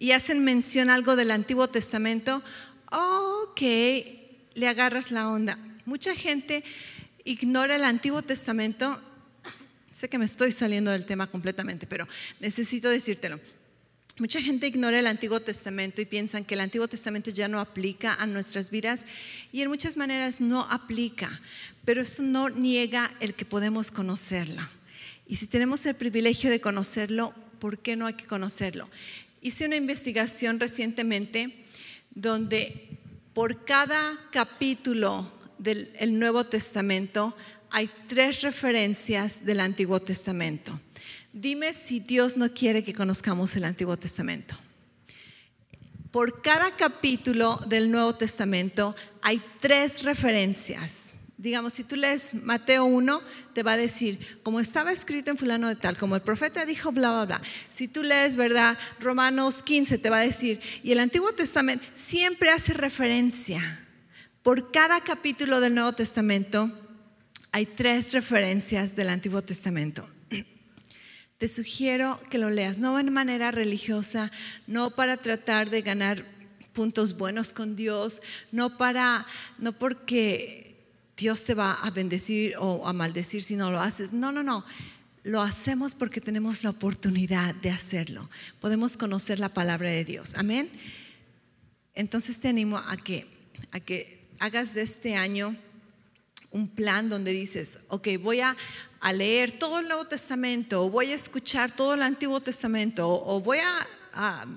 y 0.00 0.10
hacen 0.10 0.42
mención 0.42 0.90
algo 0.90 1.14
del 1.14 1.30
Antiguo 1.30 1.68
Testamento, 1.68 2.42
ok, 2.90 3.60
le 4.54 4.66
agarras 4.66 5.12
la 5.12 5.28
onda. 5.28 5.56
Mucha 5.84 6.16
gente 6.16 6.64
ignora 7.22 7.76
el 7.76 7.84
Antiguo 7.84 8.20
Testamento. 8.22 9.00
Sé 9.92 10.08
que 10.08 10.18
me 10.18 10.24
estoy 10.24 10.50
saliendo 10.50 10.90
del 10.90 11.06
tema 11.06 11.28
completamente, 11.28 11.86
pero 11.86 12.08
necesito 12.40 12.90
decírtelo. 12.90 13.38
Mucha 14.18 14.42
gente 14.42 14.66
ignora 14.66 14.98
el 14.98 15.06
Antiguo 15.06 15.38
Testamento 15.38 16.00
y 16.00 16.04
piensan 16.04 16.44
que 16.44 16.54
el 16.54 16.60
Antiguo 16.60 16.88
Testamento 16.88 17.30
ya 17.30 17.46
no 17.46 17.60
aplica 17.60 18.14
a 18.14 18.26
nuestras 18.26 18.68
vidas 18.68 19.06
y 19.52 19.62
en 19.62 19.68
muchas 19.68 19.96
maneras 19.96 20.40
no 20.40 20.62
aplica, 20.62 21.40
pero 21.84 22.02
eso 22.02 22.24
no 22.24 22.48
niega 22.48 23.12
el 23.20 23.34
que 23.34 23.44
podemos 23.44 23.92
conocerlo. 23.92 24.62
Y 25.28 25.36
si 25.36 25.46
tenemos 25.46 25.86
el 25.86 25.94
privilegio 25.94 26.50
de 26.50 26.60
conocerlo, 26.60 27.32
¿por 27.60 27.78
qué 27.78 27.94
no 27.94 28.06
hay 28.06 28.14
que 28.14 28.26
conocerlo? 28.26 28.90
Hice 29.40 29.66
una 29.66 29.76
investigación 29.76 30.58
recientemente 30.58 31.54
donde 32.12 32.98
por 33.34 33.64
cada 33.64 34.18
capítulo 34.32 35.30
del 35.58 36.18
Nuevo 36.18 36.44
Testamento 36.44 37.36
hay 37.70 37.88
tres 38.08 38.42
referencias 38.42 39.44
del 39.44 39.60
Antiguo 39.60 40.00
Testamento. 40.00 40.80
Dime 41.40 41.72
si 41.72 42.00
Dios 42.00 42.36
no 42.36 42.50
quiere 42.50 42.82
que 42.82 42.92
conozcamos 42.92 43.54
el 43.54 43.62
Antiguo 43.62 43.96
Testamento. 43.96 44.56
Por 46.10 46.42
cada 46.42 46.74
capítulo 46.74 47.60
del 47.68 47.92
Nuevo 47.92 48.12
Testamento 48.16 48.96
hay 49.22 49.40
tres 49.60 50.02
referencias. 50.02 51.12
Digamos, 51.36 51.74
si 51.74 51.84
tú 51.84 51.94
lees 51.94 52.34
Mateo 52.34 52.86
1, 52.86 53.22
te 53.52 53.62
va 53.62 53.74
a 53.74 53.76
decir, 53.76 54.40
como 54.42 54.58
estaba 54.58 54.90
escrito 54.90 55.30
en 55.30 55.36
fulano 55.36 55.68
de 55.68 55.76
tal, 55.76 55.96
como 55.96 56.16
el 56.16 56.22
profeta 56.22 56.66
dijo, 56.66 56.90
bla, 56.90 57.12
bla, 57.12 57.24
bla. 57.26 57.42
Si 57.70 57.86
tú 57.86 58.02
lees, 58.02 58.34
¿verdad? 58.34 58.76
Romanos 58.98 59.62
15 59.62 59.96
te 59.98 60.10
va 60.10 60.18
a 60.18 60.22
decir, 60.22 60.60
y 60.82 60.90
el 60.90 60.98
Antiguo 60.98 61.32
Testamento 61.34 61.84
siempre 61.92 62.50
hace 62.50 62.74
referencia. 62.74 63.86
Por 64.42 64.72
cada 64.72 65.02
capítulo 65.02 65.60
del 65.60 65.76
Nuevo 65.76 65.92
Testamento 65.92 66.68
hay 67.52 67.66
tres 67.66 68.12
referencias 68.12 68.96
del 68.96 69.10
Antiguo 69.10 69.40
Testamento 69.42 70.17
te 71.38 71.46
sugiero 71.46 72.20
que 72.30 72.38
lo 72.38 72.50
leas, 72.50 72.80
no 72.80 72.96
de 72.96 73.04
manera 73.04 73.52
religiosa, 73.52 74.32
no 74.66 74.90
para 74.90 75.16
tratar 75.16 75.70
de 75.70 75.82
ganar 75.82 76.24
puntos 76.72 77.16
buenos 77.16 77.52
con 77.52 77.76
Dios, 77.76 78.20
no 78.50 78.76
para, 78.76 79.24
no 79.58 79.72
porque 79.72 80.76
Dios 81.16 81.44
te 81.44 81.54
va 81.54 81.74
a 81.74 81.90
bendecir 81.90 82.54
o 82.58 82.86
a 82.86 82.92
maldecir 82.92 83.42
si 83.42 83.56
no 83.56 83.70
lo 83.70 83.80
haces. 83.80 84.12
No, 84.12 84.32
no, 84.32 84.42
no. 84.42 84.64
Lo 85.22 85.42
hacemos 85.42 85.94
porque 85.94 86.20
tenemos 86.20 86.64
la 86.64 86.70
oportunidad 86.70 87.54
de 87.56 87.70
hacerlo. 87.70 88.30
Podemos 88.60 88.96
conocer 88.96 89.38
la 89.38 89.48
palabra 89.48 89.90
de 89.90 90.04
Dios. 90.04 90.34
Amén. 90.36 90.70
Entonces 91.94 92.38
te 92.40 92.48
animo 92.48 92.78
a 92.78 92.96
que, 92.96 93.26
a 93.70 93.80
que 93.80 94.22
hagas 94.38 94.74
de 94.74 94.82
este 94.82 95.16
año 95.16 95.56
un 96.50 96.68
plan 96.68 97.08
donde 97.08 97.32
dices, 97.32 97.78
ok, 97.88 98.08
voy 98.20 98.40
a, 98.40 98.56
leer 99.12 99.58
todo 99.58 99.78
el 99.78 99.86
Nuevo 99.86 100.06
Testamento, 100.06 100.84
o 100.84 100.90
voy 100.90 101.12
a 101.12 101.14
escuchar 101.14 101.70
todo 101.70 101.94
el 101.94 102.02
Antiguo 102.02 102.40
Testamento, 102.40 103.08
o, 103.08 103.40
voy 103.40 103.58
a, 103.58 103.86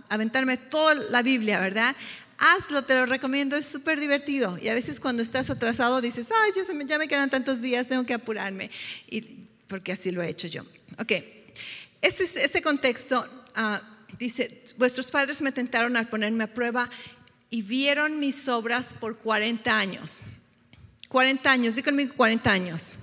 aventarme 0.09 0.57
toda 0.57 0.95
la 0.95 1.21
Biblia, 1.21 1.59
¿verdad? 1.59 1.95
Hazlo, 2.37 2.83
te 2.83 2.95
lo 2.95 3.05
recomiendo, 3.05 3.55
es 3.55 3.67
súper 3.67 3.99
divertido. 3.99 4.57
Y 4.59 4.69
a 4.69 4.73
veces 4.73 4.99
cuando 4.99 5.21
estás 5.21 5.51
atrasado 5.51 6.01
dices, 6.01 6.31
ay, 6.31 6.51
ya, 6.87 6.97
me, 6.97 7.07
quedan 7.07 7.29
tantos 7.29 7.61
días, 7.61 7.87
tengo 7.87 8.03
que 8.03 8.15
apurarme. 8.15 8.71
Y, 9.07 9.21
porque 9.67 9.91
así 9.91 10.09
lo 10.09 10.23
he 10.23 10.29
hecho 10.29 10.47
yo. 10.47 10.63
Ok, 10.97 11.11
este, 12.01 12.23
este 12.23 12.61
contexto 12.63 13.23
ah, 13.53 13.81
dice, 14.17 14.63
vuestros 14.77 15.11
padres 15.11 15.41
me 15.41 15.51
tentaron 15.51 15.95
al 15.95 16.09
ponerme 16.09 16.45
a 16.45 16.53
prueba 16.53 16.89
y 17.49 17.61
vieron 17.61 18.19
mis 18.19 18.47
obras 18.47 18.93
por 18.93 19.19
40 19.19 19.77
años. 19.77 20.21
40 21.11 21.51
años, 21.51 21.75
di 21.75 21.83
conmigo 21.83 22.13
40 22.15 22.49
años. 22.49 22.93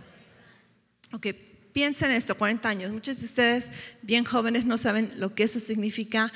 Ok, 1.13 1.27
piensen 1.75 2.11
en 2.11 2.17
esto, 2.17 2.35
40 2.35 2.67
años. 2.67 2.91
Muchos 2.91 3.21
de 3.21 3.27
ustedes, 3.27 3.71
bien 4.01 4.25
jóvenes, 4.25 4.65
no 4.65 4.79
saben 4.79 5.13
lo 5.19 5.35
que 5.35 5.43
eso 5.43 5.59
significa. 5.59 6.33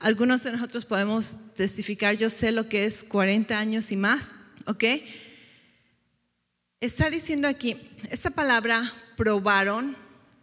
Algunos 0.00 0.42
de 0.42 0.52
nosotros 0.52 0.86
podemos 0.86 1.36
testificar, 1.54 2.16
yo 2.16 2.30
sé 2.30 2.50
lo 2.50 2.66
que 2.66 2.86
es 2.86 3.04
40 3.04 3.58
años 3.58 3.92
y 3.92 3.96
más, 3.96 4.34
¿ok? 4.64 4.84
Está 6.80 7.10
diciendo 7.10 7.46
aquí, 7.46 7.76
esta 8.08 8.30
palabra 8.30 8.90
probaron, 9.18 9.94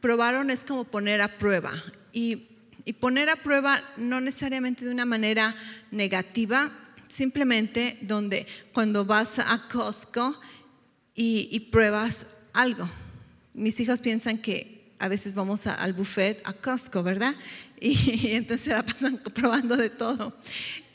probaron 0.01 0.51
es 0.51 0.63
como 0.63 0.83
poner 0.83 1.19
a 1.23 1.39
prueba. 1.39 1.73
Y, 2.13 2.47
y 2.85 2.93
poner 2.93 3.31
a 3.31 3.37
prueba 3.37 3.83
no 3.97 4.21
necesariamente 4.21 4.85
de 4.85 4.91
una 4.91 5.05
manera 5.05 5.55
negativa, 5.89 6.71
simplemente 7.07 7.97
donde 8.03 8.45
cuando 8.71 9.03
vas 9.03 9.39
a 9.39 9.67
Costco 9.67 10.39
y, 11.21 11.59
pruebas 11.59 12.25
algo. 12.53 12.89
Mis 13.53 13.77
hijos 13.81 13.99
piensan 13.99 14.37
que 14.37 14.93
a 14.99 15.09
veces 15.09 15.33
vamos 15.33 15.67
al 15.67 15.91
buffet, 15.91 16.41
a 16.45 16.53
Costco, 16.53 17.03
¿verdad? 17.03 17.35
Y, 17.81 18.33
entonces 18.33 18.67
la 18.67 18.83
pasan 18.83 19.17
probando 19.33 19.77
de 19.77 19.89
todo. 19.89 20.35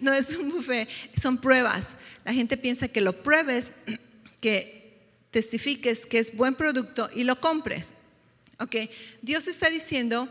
No 0.00 0.12
es 0.12 0.36
un 0.36 0.50
buffet, 0.50 0.86
son 1.16 1.38
pruebas. 1.38 1.96
La 2.24 2.34
gente 2.34 2.58
piensa 2.58 2.88
que 2.88 3.00
lo 3.00 3.22
pruebes, 3.22 3.72
que 4.40 4.98
testifiques 5.30 6.04
que 6.04 6.18
es 6.18 6.36
buen 6.36 6.54
producto 6.54 7.08
y 7.14 7.24
lo 7.24 7.40
compres. 7.40 7.94
¿Ok? 8.58 8.76
Dios 9.20 9.48
está 9.48 9.68
diciendo 9.68 10.28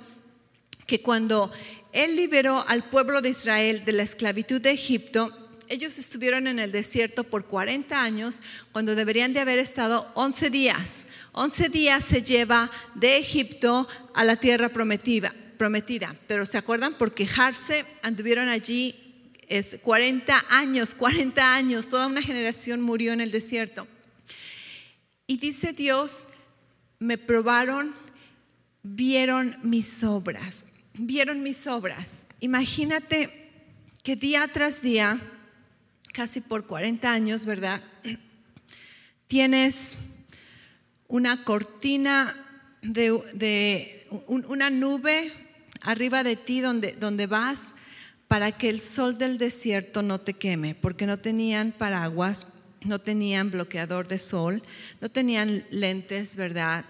que 0.87 1.01
cuando 1.01 1.51
Él 1.91 2.15
liberó 2.15 2.63
al 2.67 2.83
pueblo 2.83 3.21
de 3.21 3.29
Israel 3.29 3.83
de 3.85 3.93
la 3.93 4.03
esclavitud 4.03 4.61
de 4.61 4.71
Egipto, 4.71 5.42
ellos 5.73 5.97
estuvieron 5.97 6.45
en 6.45 6.59
el 6.59 6.71
desierto 6.71 7.23
por 7.23 7.47
40 7.47 7.99
años 7.99 8.41
cuando 8.71 8.93
deberían 8.93 9.33
de 9.33 9.39
haber 9.39 9.57
estado 9.57 10.07
11 10.13 10.51
días. 10.51 11.05
11 11.31 11.69
días 11.69 12.05
se 12.05 12.21
lleva 12.21 12.69
de 12.93 13.17
Egipto 13.17 13.87
a 14.13 14.23
la 14.23 14.35
tierra 14.35 14.69
prometida, 14.69 15.33
prometida. 15.57 16.15
Pero 16.27 16.45
¿se 16.45 16.59
acuerdan? 16.59 16.93
Por 16.93 17.15
quejarse 17.15 17.85
anduvieron 18.03 18.49
allí 18.49 18.95
es 19.47 19.77
40 19.81 20.45
años, 20.49 20.93
40 20.93 21.55
años, 21.55 21.89
toda 21.89 22.05
una 22.05 22.21
generación 22.21 22.81
murió 22.81 23.11
en 23.11 23.21
el 23.21 23.31
desierto. 23.31 23.87
Y 25.25 25.37
dice 25.37 25.73
Dios, 25.73 26.27
me 26.99 27.17
probaron, 27.17 27.95
vieron 28.83 29.57
mis 29.63 30.03
obras, 30.03 30.67
vieron 30.93 31.41
mis 31.41 31.65
obras. 31.65 32.27
Imagínate 32.41 33.49
que 34.03 34.15
día 34.15 34.47
tras 34.53 34.83
día 34.83 35.32
casi 36.13 36.39
por 36.39 36.65
40 36.65 37.11
años, 37.11 37.43
¿verdad? 37.43 37.81
Tienes 39.27 39.99
una 41.07 41.43
cortina 41.43 42.35
de, 42.81 44.07
una 44.27 44.69
nube 44.69 45.33
arriba 45.81 46.23
de 46.23 46.35
ti 46.37 46.61
donde, 46.61 46.93
donde 46.93 47.27
vas 47.27 47.73
para 48.27 48.51
que 48.51 48.69
el 48.69 48.79
sol 48.79 49.17
del 49.17 49.37
desierto 49.37 50.01
no 50.01 50.21
te 50.21 50.33
queme, 50.33 50.75
porque 50.75 51.05
no 51.05 51.17
tenían 51.19 51.71
paraguas, 51.71 52.47
no 52.85 52.99
tenían 52.99 53.51
bloqueador 53.51 54.07
de 54.07 54.19
sol, 54.19 54.63
no 55.01 55.09
tenían 55.09 55.65
lentes, 55.71 56.35
¿verdad? 56.35 56.85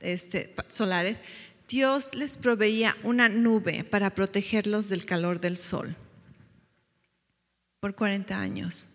Este, 0.00 0.54
solares. 0.68 1.22
Dios 1.68 2.14
les 2.14 2.36
proveía 2.36 2.96
una 3.02 3.28
nube 3.28 3.84
para 3.84 4.10
protegerlos 4.14 4.88
del 4.88 5.06
calor 5.06 5.40
del 5.40 5.56
sol 5.56 5.96
por 7.86 7.94
40 7.94 8.36
años. 8.36 8.88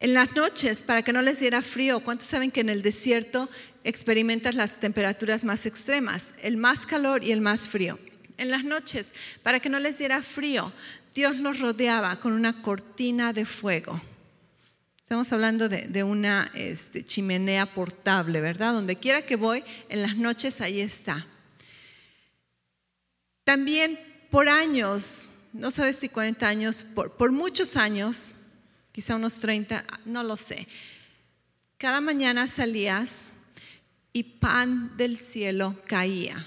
En 0.00 0.12
las 0.12 0.34
noches, 0.34 0.82
para 0.82 1.04
que 1.04 1.12
no 1.12 1.22
les 1.22 1.38
diera 1.38 1.62
frío, 1.62 2.00
¿cuántos 2.00 2.26
saben 2.26 2.50
que 2.50 2.62
en 2.62 2.68
el 2.68 2.82
desierto 2.82 3.48
experimentas 3.84 4.56
las 4.56 4.80
temperaturas 4.80 5.44
más 5.44 5.64
extremas, 5.66 6.34
el 6.42 6.56
más 6.56 6.84
calor 6.84 7.22
y 7.22 7.30
el 7.30 7.40
más 7.40 7.68
frío? 7.68 7.96
En 8.38 8.50
las 8.50 8.64
noches, 8.64 9.12
para 9.44 9.60
que 9.60 9.68
no 9.68 9.78
les 9.78 9.98
diera 9.98 10.20
frío, 10.20 10.72
Dios 11.14 11.36
los 11.36 11.60
rodeaba 11.60 12.18
con 12.18 12.32
una 12.32 12.60
cortina 12.60 13.32
de 13.32 13.44
fuego. 13.44 14.02
Estamos 15.00 15.32
hablando 15.32 15.68
de, 15.68 16.02
una 16.02 16.50
este, 16.54 17.04
chimenea 17.04 17.72
portable, 17.72 18.40
¿verdad? 18.40 18.72
Donde 18.72 18.96
quiera 18.96 19.22
que 19.22 19.36
voy, 19.36 19.62
en 19.88 20.02
las 20.02 20.16
noches 20.16 20.60
ahí 20.60 20.80
está. 20.80 21.24
También 23.44 24.00
por 24.32 24.48
años 24.48 25.30
no 25.54 25.70
sabes 25.70 25.96
si 25.96 26.08
40 26.08 26.48
años, 26.48 26.82
por, 26.82 27.30
muchos 27.30 27.76
años, 27.76 28.34
quizá 28.90 29.14
unos 29.14 29.36
30, 29.36 29.84
no 30.04 30.24
lo 30.24 30.36
sé. 30.36 30.66
Cada 31.78 32.00
mañana 32.00 32.48
salías 32.48 33.28
y 34.12 34.24
pan 34.24 34.96
del 34.96 35.16
cielo 35.16 35.80
caía. 35.86 36.44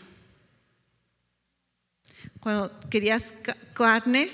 Cuando 2.42 2.78
querías 2.90 3.34
carne, 3.74 4.30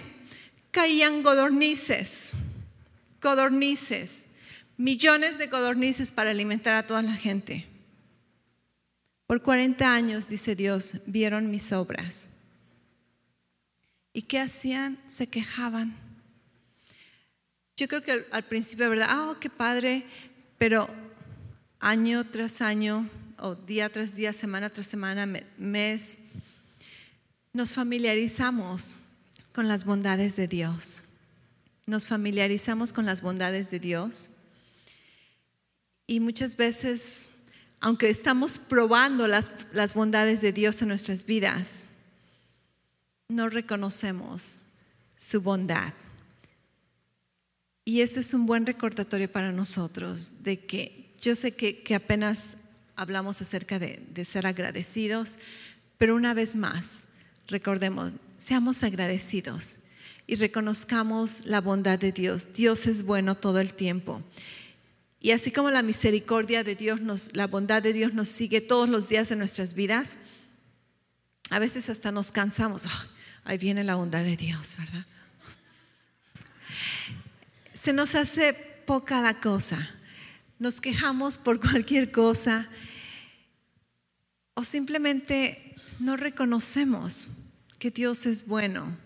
caían 0.72 1.22
codornices, 1.22 2.32
codornices, 3.22 4.28
millones 4.76 5.38
de 5.38 5.50
codornices 5.50 6.12
para 6.12 6.32
alimentar 6.32 6.74
a 6.74 6.88
toda 6.88 7.04
la 7.04 7.16
gente. 7.16 7.68
Por 9.28 9.44
40 9.44 9.94
años, 9.94 10.28
dice 10.28 10.56
Dios, 10.56 10.94
vieron 11.06 11.52
mis 11.52 11.72
obras 11.72 12.33
¿Y 14.14 14.22
qué 14.22 14.40
hacían? 14.40 15.00
Se 15.08 15.28
quejaban. 15.28 15.96
Yo 17.76 17.88
creo 17.88 18.04
que 18.04 18.28
al 18.32 18.44
principio, 18.44 18.88
¿verdad? 18.90 19.08
Ah, 19.10 19.36
qué 19.40 19.50
padre, 19.50 20.06
pero 20.60 20.88
año 21.80 22.24
tras 22.30 22.62
año, 22.62 23.10
o 23.40 23.56
día 23.56 23.90
tras 23.90 24.16
día, 24.16 24.32
semana 24.32 24.70
tras 24.70 24.86
semana, 24.86 25.26
mes, 25.58 26.20
nos 27.52 27.74
familiarizamos 27.74 28.98
con 29.52 29.68
las 29.68 29.86
bondades 29.86 30.36
de 30.36 30.48
Dios. 30.48 31.02
Nos 31.88 32.06
familiarizamos 32.06 32.94
con 32.94 33.06
las 33.06 33.22
bondades 33.22 33.72
de 33.72 33.80
Dios. 33.80 34.30
Y 36.06 36.20
muchas 36.20 36.56
veces, 36.56 37.28
aunque 37.80 38.10
estamos 38.10 38.60
probando 38.60 39.28
las, 39.28 39.52
las 39.74 39.96
bondades 39.96 40.42
de 40.42 40.54
Dios 40.54 40.82
en 40.84 40.90
nuestras 40.90 41.26
vidas, 41.26 41.86
no 43.30 43.50
reconocemos 43.50 44.60
su 45.18 45.42
bondad. 45.42 45.94
Y 47.86 48.02
este 48.02 48.22
es 48.22 48.34
un 48.34 48.46
buen 48.46 48.66
recordatorio 48.66 49.32
para 49.32 49.52
nosotros 49.52 50.44
de 50.44 50.60
que 50.66 51.14
yo 51.22 51.36
sé 51.36 51.54
que, 51.54 51.96
apenas 51.96 52.58
hablamos 52.96 53.42
acerca 53.42 53.80
de, 53.80 54.26
ser 54.26 54.46
agradecidos, 54.46 55.38
pero 55.98 56.16
una 56.16 56.34
vez 56.34 56.56
más, 56.56 57.06
recordemos, 57.48 58.14
seamos 58.38 58.84
agradecidos 58.84 59.78
y 60.28 60.36
reconozcamos 60.36 61.46
la 61.46 61.62
bondad 61.62 62.00
de 62.00 62.12
Dios. 62.12 62.54
Dios 62.54 62.88
es 62.88 63.04
bueno 63.04 63.36
todo 63.36 63.60
el 63.60 63.74
tiempo. 63.74 64.22
Y 65.20 65.32
así 65.32 65.52
como 65.52 65.72
la 65.72 65.82
misericordia 65.82 66.64
de 66.64 66.76
Dios, 66.76 67.00
nos, 67.00 67.36
la 67.36 67.48
bondad 67.48 67.82
de 67.82 67.94
Dios 67.94 68.14
nos 68.14 68.28
sigue 68.28 68.60
todos 68.60 68.90
los 68.90 69.08
días 69.08 69.30
de 69.30 69.38
nuestras 69.38 69.74
vidas, 69.74 70.18
a 71.50 71.60
veces 71.60 71.90
hasta 71.90 72.12
nos 72.12 72.32
cansamos. 72.32 72.84
Ahí 73.46 73.58
viene 73.58 73.84
la 73.84 73.96
bondad 73.96 74.24
de 74.24 74.38
Dios, 74.38 74.76
¿verdad? 74.78 75.06
Se 77.74 77.94
nos 77.94 78.16
hace 78.16 78.54
poca 78.86 79.22
la 79.22 79.40
cosa. 79.40 79.90
Nos 80.60 80.80
quejamos 80.80 81.38
por 81.38 81.60
cualquier 81.60 82.12
cosa 82.12 82.70
o 84.54 84.64
simplemente 84.64 85.76
no 86.00 86.16
reconocemos 86.16 87.30
que 87.80 87.92
Dios 87.92 88.26
es 88.26 88.48
bueno 88.48 88.98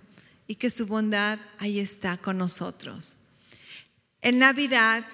y 0.47 0.55
que 0.55 0.69
su 0.69 0.85
bondad 0.85 1.39
ahí 1.57 1.79
está 1.79 2.17
con 2.17 2.37
nosotros. 2.37 3.17
En 4.21 4.39
Navidad 4.39 5.05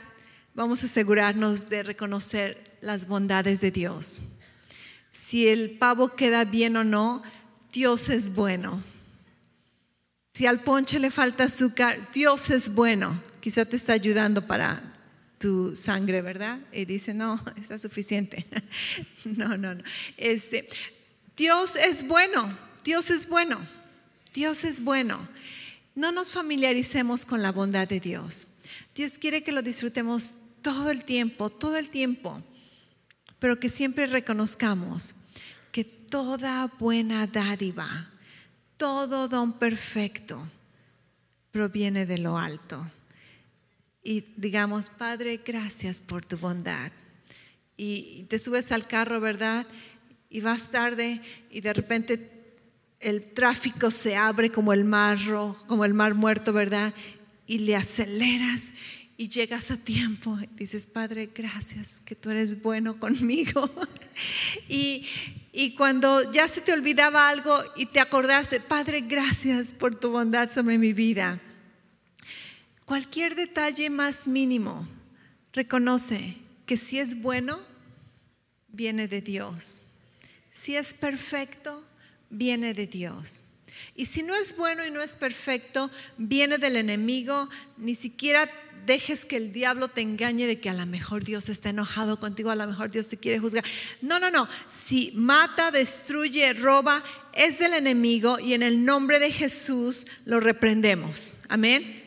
vamos 0.53 0.83
a 0.83 0.85
asegurarnos 0.85 1.69
de 1.69 1.83
reconocer 1.83 2.77
las 2.81 3.07
bondades 3.07 3.61
de 3.61 3.71
Dios. 3.71 4.19
Si 5.11 5.47
el 5.47 5.77
pavo 5.77 6.15
queda 6.15 6.45
bien 6.45 6.75
o 6.77 6.83
no, 6.83 7.23
Dios 7.71 8.09
es 8.09 8.33
bueno. 8.33 8.83
Si 10.33 10.45
al 10.45 10.61
ponche 10.61 10.99
le 10.99 11.11
falta 11.11 11.45
azúcar, 11.45 12.09
Dios 12.13 12.49
es 12.49 12.73
bueno. 12.73 13.21
Quizá 13.39 13.65
te 13.65 13.75
está 13.75 13.93
ayudando 13.93 14.45
para 14.47 14.81
tu 15.37 15.75
sangre, 15.75 16.21
¿verdad? 16.21 16.59
Y 16.71 16.85
dice, 16.85 17.13
no, 17.13 17.39
está 17.55 17.77
suficiente. 17.77 18.45
no, 19.25 19.57
no, 19.57 19.75
no. 19.75 19.83
Este, 20.17 20.67
Dios 21.35 21.75
es 21.75 22.07
bueno. 22.07 22.49
Dios 22.83 23.09
es 23.09 23.29
bueno, 23.29 23.59
Dios 24.33 24.63
es 24.65 24.83
bueno. 24.83 25.27
No 25.95 26.11
nos 26.11 26.31
familiaricemos 26.31 27.25
con 27.25 27.41
la 27.41 27.51
bondad 27.51 27.87
de 27.87 27.99
Dios. 27.99 28.47
Dios 28.93 29.17
quiere 29.17 29.43
que 29.43 29.51
lo 29.51 29.61
disfrutemos 29.61 30.33
todo 30.61 30.91
el 30.91 31.03
tiempo, 31.03 31.49
todo 31.49 31.77
el 31.77 31.89
tiempo, 31.89 32.43
pero 33.39 33.59
que 33.59 33.69
siempre 33.69 34.07
reconozcamos 34.07 35.15
que 35.71 35.83
toda 35.83 36.67
buena 36.79 37.25
dádiva, 37.25 38.11
todo 38.77 39.27
don 39.27 39.53
perfecto 39.53 40.41
proviene 41.51 42.05
de 42.05 42.17
lo 42.17 42.37
alto. 42.37 42.85
Y 44.03 44.25
digamos, 44.35 44.89
Padre, 44.89 45.41
gracias 45.45 46.01
por 46.01 46.25
tu 46.25 46.37
bondad. 46.37 46.91
Y 47.77 48.23
te 48.29 48.37
subes 48.39 48.71
al 48.71 48.87
carro, 48.87 49.19
¿verdad? 49.21 49.65
Y 50.29 50.41
vas 50.41 50.69
tarde 50.69 51.21
y 51.49 51.61
de 51.61 51.73
repente 51.73 52.29
el 52.99 53.23
tráfico 53.33 53.91
se 53.91 54.15
abre 54.15 54.49
como 54.49 54.73
el 54.73 54.85
mar 54.85 55.17
como 55.67 55.85
el 55.85 55.93
mar 55.93 56.15
muerto, 56.15 56.53
¿verdad? 56.53 56.93
Y 57.45 57.59
le 57.59 57.75
aceleras 57.75 58.71
y 59.17 59.29
llegas 59.29 59.71
a 59.71 59.77
tiempo. 59.77 60.37
Dices, 60.55 60.87
Padre, 60.87 61.29
gracias 61.33 62.01
que 62.05 62.15
tú 62.15 62.29
eres 62.29 62.61
bueno 62.61 62.99
conmigo. 62.99 63.69
y, 64.69 65.05
y 65.55 65.75
cuando 65.75 66.33
ya 66.33 66.47
se 66.47 66.61
te 66.61 66.73
olvidaba 66.73 67.29
algo 67.29 67.63
y 67.75 67.85
te 67.85 67.99
acordaste, 67.99 68.59
Padre, 68.59 69.01
gracias 69.01 69.71
por 69.71 69.93
tu 69.93 70.09
bondad 70.09 70.49
sobre 70.49 70.79
mi 70.79 70.93
vida. 70.93 71.39
Cualquier 72.85 73.35
detalle 73.35 73.91
más 73.91 74.25
mínimo, 74.25 74.87
reconoce 75.53 76.37
que 76.65 76.75
si 76.75 76.97
es 76.97 77.21
bueno, 77.21 77.59
viene 78.69 79.07
de 79.07 79.21
Dios. 79.21 79.83
Si 80.51 80.75
es 80.75 80.95
perfecto, 80.95 81.83
viene 82.31 82.73
de 82.73 82.87
Dios. 82.87 83.43
Y 83.95 84.05
si 84.05 84.23
no 84.23 84.35
es 84.35 84.55
bueno 84.55 84.85
y 84.85 84.91
no 84.91 85.01
es 85.01 85.15
perfecto, 85.15 85.91
viene 86.17 86.57
del 86.57 86.75
enemigo. 86.75 87.49
Ni 87.77 87.95
siquiera 87.95 88.47
dejes 88.85 89.25
que 89.25 89.37
el 89.37 89.53
diablo 89.53 89.87
te 89.87 90.01
engañe 90.01 90.45
de 90.45 90.59
que 90.59 90.69
a 90.69 90.73
lo 90.73 90.85
mejor 90.85 91.23
Dios 91.23 91.49
está 91.49 91.69
enojado 91.69 92.19
contigo, 92.19 92.51
a 92.51 92.55
lo 92.55 92.67
mejor 92.67 92.89
Dios 92.89 93.07
te 93.07 93.17
quiere 93.17 93.39
juzgar. 93.39 93.63
No, 94.01 94.19
no, 94.19 94.29
no. 94.29 94.47
Si 94.67 95.11
mata, 95.15 95.71
destruye, 95.71 96.53
roba, 96.53 97.03
es 97.33 97.59
del 97.59 97.73
enemigo 97.73 98.39
y 98.39 98.53
en 98.53 98.63
el 98.63 98.83
nombre 98.83 99.19
de 99.19 99.31
Jesús 99.31 100.07
lo 100.25 100.39
reprendemos. 100.39 101.39
Amén. 101.49 102.01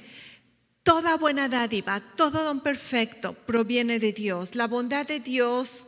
Toda 0.83 1.17
buena 1.17 1.49
dádiva, 1.49 2.01
todo 2.17 2.45
don 2.45 2.61
perfecto 2.61 3.33
proviene 3.33 3.99
de 3.99 4.13
Dios. 4.13 4.55
La 4.55 4.69
bondad 4.69 5.07
de 5.07 5.19
Dios 5.19 5.87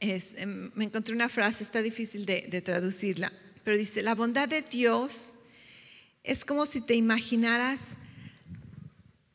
Em, 0.00 0.70
me 0.74 0.84
encontré 0.84 1.14
una 1.14 1.28
frase, 1.28 1.62
está 1.62 1.80
difícil 1.80 2.26
de, 2.26 2.62
traducirla, 2.62 3.32
pero 3.64 3.78
dice, 3.78 4.02
la 4.02 4.14
bondad 4.14 4.48
de 4.48 4.62
Dios 4.62 5.32
es 6.22 6.44
como 6.44 6.66
si 6.66 6.80
te 6.80 6.94
imaginaras 6.94 7.96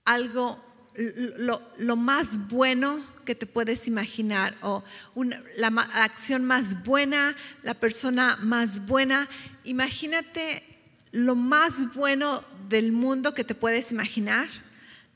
algo, 0.06 0.64
lo, 1.78 1.96
más 1.96 2.48
bueno 2.48 3.04
que 3.26 3.36
te 3.36 3.46
puedes 3.46 3.88
imaginar, 3.88 4.56
o 4.62 4.84
la, 5.16 5.70
la, 5.70 5.82
acción 6.04 6.46
más 6.46 6.84
buena, 6.84 7.36
la 7.64 7.74
persona 7.74 8.38
más 8.42 8.86
buena. 8.86 9.28
Imagínate 9.64 10.64
lo 11.12 11.36
más 11.36 11.94
bueno 11.94 12.44
del 12.70 12.92
mundo 12.92 13.34
que 13.34 13.44
te 13.44 13.56
puedes 13.56 13.92
imaginar. 13.92 14.48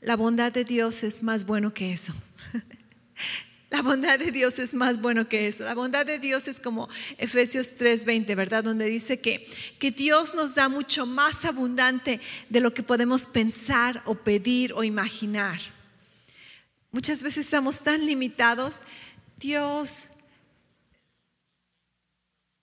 La 0.00 0.16
bondad 0.16 0.52
de 0.52 0.64
Dios 0.64 1.02
es 1.02 1.22
más 1.22 1.46
bueno 1.46 1.72
que 1.72 1.92
eso. 1.92 2.12
La 3.74 3.82
bondad 3.82 4.20
de 4.20 4.30
Dios 4.30 4.60
es 4.60 4.72
más 4.72 5.00
bueno 5.00 5.28
que 5.28 5.48
eso. 5.48 5.64
La 5.64 5.74
bondad 5.74 6.06
de 6.06 6.20
Dios 6.20 6.46
es 6.46 6.60
como 6.60 6.88
Efesios 7.18 7.72
3:20, 7.76 8.36
¿verdad? 8.36 8.62
Donde 8.62 8.88
dice 8.88 9.18
que, 9.18 9.44
que 9.80 9.90
Dios 9.90 10.32
nos 10.32 10.54
da 10.54 10.68
mucho 10.68 11.06
más 11.06 11.44
abundante 11.44 12.20
de 12.48 12.60
lo 12.60 12.72
que 12.72 12.84
podemos 12.84 13.26
pensar 13.26 14.00
o 14.04 14.14
pedir 14.14 14.72
o 14.74 14.84
imaginar. 14.84 15.58
Muchas 16.92 17.20
veces 17.20 17.46
estamos 17.46 17.82
tan 17.82 18.06
limitados. 18.06 18.82
Dios, 19.38 20.04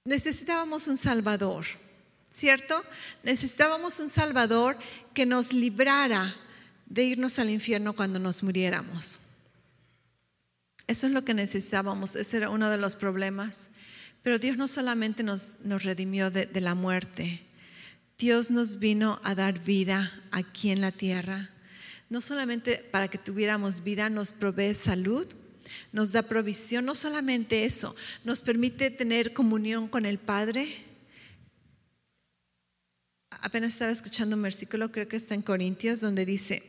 necesitábamos 0.06 0.88
un 0.88 0.96
Salvador, 0.96 1.66
¿cierto? 2.32 2.86
Necesitábamos 3.22 4.00
un 4.00 4.08
Salvador 4.08 4.78
que 5.14 5.26
nos 5.26 5.52
librara 5.52 6.38
de 6.86 7.04
irnos 7.04 7.38
al 7.38 7.50
infierno 7.50 7.92
cuando 7.92 8.18
nos 8.18 8.44
muriéramos. 8.44 9.20
Eso 10.92 11.08
es 11.08 11.14
lo 11.14 11.24
que 11.24 11.34
necesitábamos, 11.34 12.18
ese 12.18 12.36
era 12.36 12.50
uno 12.50 12.70
de 12.70 12.76
los 12.76 12.98
problemas. 12.98 13.70
Pero 14.24 14.40
Dios 14.40 14.58
no 14.58 14.68
solamente 14.68 15.24
nos, 15.24 15.56
redimió 15.64 16.30
de, 16.30 16.46
de 16.48 16.60
la 16.60 16.76
muerte, 16.76 17.40
Dios 18.18 18.52
nos 18.52 18.78
vino 18.78 19.22
a 19.24 19.34
dar 19.34 19.64
vida 19.64 20.12
aquí 20.32 20.70
en 20.70 20.82
la 20.82 20.92
tierra. 20.92 21.50
No 22.10 22.20
solamente 22.20 22.86
para 22.92 23.08
que 23.08 23.18
tuviéramos 23.18 23.86
vida, 23.86 24.10
nos 24.10 24.34
provee 24.34 24.74
salud, 24.74 25.26
nos 25.94 26.12
da 26.12 26.24
provisión, 26.24 26.84
no 26.84 26.94
solamente 26.94 27.64
eso, 27.64 27.96
nos 28.26 28.42
permite 28.42 28.92
tener 28.92 29.32
comunión 29.32 29.88
con 29.88 30.06
el 30.06 30.18
Padre. 30.20 30.76
Apenas 33.30 33.72
estaba 33.72 33.94
escuchando 33.94 34.36
un 34.36 34.42
versículo, 34.42 34.92
creo 34.92 35.08
que 35.08 35.16
está 35.16 35.36
en 35.36 35.42
Corintios, 35.42 36.02
donde 36.02 36.26
dice, 36.26 36.64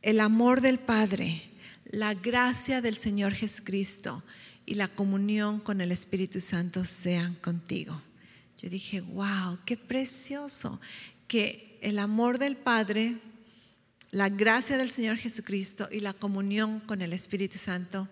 el 0.00 0.20
amor 0.20 0.60
del 0.60 0.78
Padre 0.78 1.55
la 1.90 2.14
gracia 2.14 2.80
del 2.80 2.96
Señor 2.96 3.32
Jesucristo 3.32 4.22
y 4.64 4.74
la 4.74 4.88
comunión 4.88 5.60
con 5.60 5.80
el 5.80 5.92
Espíritu 5.92 6.40
Santo 6.40 6.84
sean 6.84 7.34
contigo. 7.36 8.00
Yo 8.58 8.68
dije, 8.68 9.00
wow, 9.00 9.58
qué 9.64 9.76
precioso 9.76 10.80
que 11.28 11.78
el 11.82 11.98
amor 11.98 12.38
del 12.38 12.56
Padre, 12.56 13.18
la 14.10 14.28
gracia 14.28 14.76
del 14.78 14.90
Señor 14.90 15.16
Jesucristo 15.18 15.88
y 15.92 16.00
la 16.00 16.14
comunión 16.14 16.80
con 16.80 17.02
el 17.02 17.12
Espíritu 17.12 17.58
Santo 17.58 18.08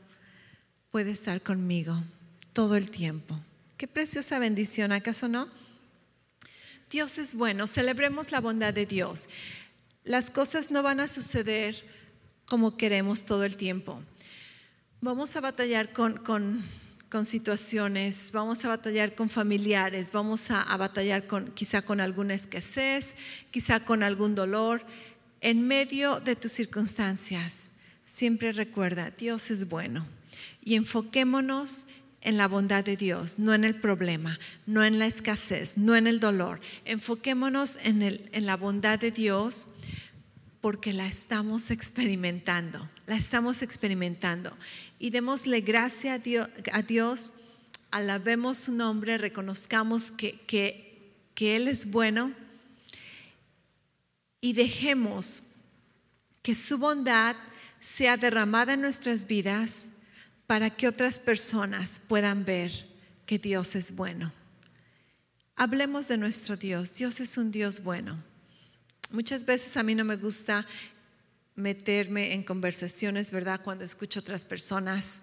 puede 0.90 1.10
estar 1.10 1.42
conmigo 1.42 2.00
todo 2.52 2.76
el 2.76 2.90
tiempo. 2.90 3.40
Qué 3.76 3.88
preciosa 3.88 4.38
bendición, 4.38 4.92
¿acaso 4.92 5.26
no? 5.26 5.48
Dios 6.90 7.18
es 7.18 7.34
bueno, 7.34 7.66
celebremos 7.66 8.30
la 8.30 8.40
bondad 8.40 8.72
de 8.72 8.86
Dios. 8.86 9.28
Las 10.04 10.30
cosas 10.30 10.70
no 10.70 10.82
van 10.82 11.00
a 11.00 11.08
suceder 11.08 11.84
como 12.46 12.76
queremos 12.76 13.24
todo 13.24 13.44
el 13.44 13.56
tiempo. 13.56 14.02
Vamos 15.00 15.36
a 15.36 15.40
batallar 15.40 15.92
con, 15.92 16.18
con, 16.18 16.64
situaciones, 17.24 18.30
vamos 18.32 18.64
a 18.64 18.68
batallar 18.68 19.14
con 19.14 19.28
familiares, 19.28 20.10
vamos 20.10 20.50
a, 20.50 20.62
a 20.62 20.76
batallar 20.76 21.28
con, 21.28 21.52
quizá 21.52 21.82
con 21.82 22.00
alguna 22.00 22.34
escasez, 22.34 23.14
quizá 23.52 23.84
con 23.84 24.02
algún 24.02 24.34
dolor. 24.34 24.84
En 25.40 25.66
medio 25.68 26.18
de 26.18 26.34
tus 26.34 26.50
circunstancias, 26.50 27.70
siempre 28.04 28.52
recuerda, 28.52 29.10
Dios 29.10 29.50
es 29.50 29.68
bueno. 29.68 30.04
Y 30.60 30.74
enfoquémonos 30.74 31.86
en 32.24 32.38
la 32.38 32.48
bondad 32.48 32.82
de 32.82 32.96
Dios, 32.96 33.38
no 33.38 33.54
en 33.54 33.64
el 33.64 33.76
problema, 33.76 34.40
no 34.66 34.82
en 34.82 34.98
la 34.98 35.06
escasez, 35.06 35.76
no 35.76 35.94
en 35.94 36.06
el 36.06 36.18
dolor. 36.18 36.60
Enfoquémonos 36.86 37.76
en, 37.82 38.02
el, 38.02 38.28
en 38.32 38.46
la 38.46 38.56
bondad 38.56 38.98
de 38.98 39.10
Dios 39.10 39.68
porque 40.64 40.94
la 40.94 41.06
estamos 41.06 41.70
experimentando, 41.70 42.88
la 43.06 43.16
estamos 43.16 43.60
experimentando. 43.60 44.56
Y 44.98 45.10
démosle 45.10 45.60
gracia 45.60 46.14
a 46.14 46.18
Dios, 46.18 46.48
a 46.72 46.80
Dios 46.80 47.32
alabemos 47.90 48.56
su 48.56 48.72
nombre, 48.72 49.18
reconozcamos 49.18 50.10
que, 50.10 50.40
que 50.46 51.56
Él 51.56 51.68
es 51.68 51.90
bueno 51.90 52.32
y 54.40 54.54
dejemos 54.54 55.42
que 56.40 56.54
su 56.54 56.78
bondad 56.78 57.36
sea 57.78 58.16
derramada 58.16 58.72
en 58.72 58.80
nuestras 58.80 59.26
vidas 59.26 59.88
para 60.46 60.70
que 60.70 60.88
otras 60.88 61.18
personas 61.18 62.00
puedan 62.08 62.46
ver 62.46 62.88
que 63.26 63.38
Dios 63.38 63.76
es 63.76 63.94
bueno. 63.94 64.32
Hablemos 65.56 66.08
de 66.08 66.16
nuestro 66.16 66.56
Dios. 66.56 66.94
Dios 66.94 67.20
es 67.20 67.36
un 67.36 67.50
Dios 67.50 67.84
bueno. 67.84 68.16
Muchas 69.10 69.44
veces 69.44 69.76
a 69.76 69.82
mí 69.82 69.94
no 69.94 70.04
me 70.04 70.16
gusta 70.16 70.66
meterme 71.56 72.34
en 72.34 72.42
conversaciones, 72.42 73.30
¿verdad? 73.30 73.60
Cuando 73.62 73.84
escucho 73.84 74.20
otras 74.20 74.44
personas 74.44 75.22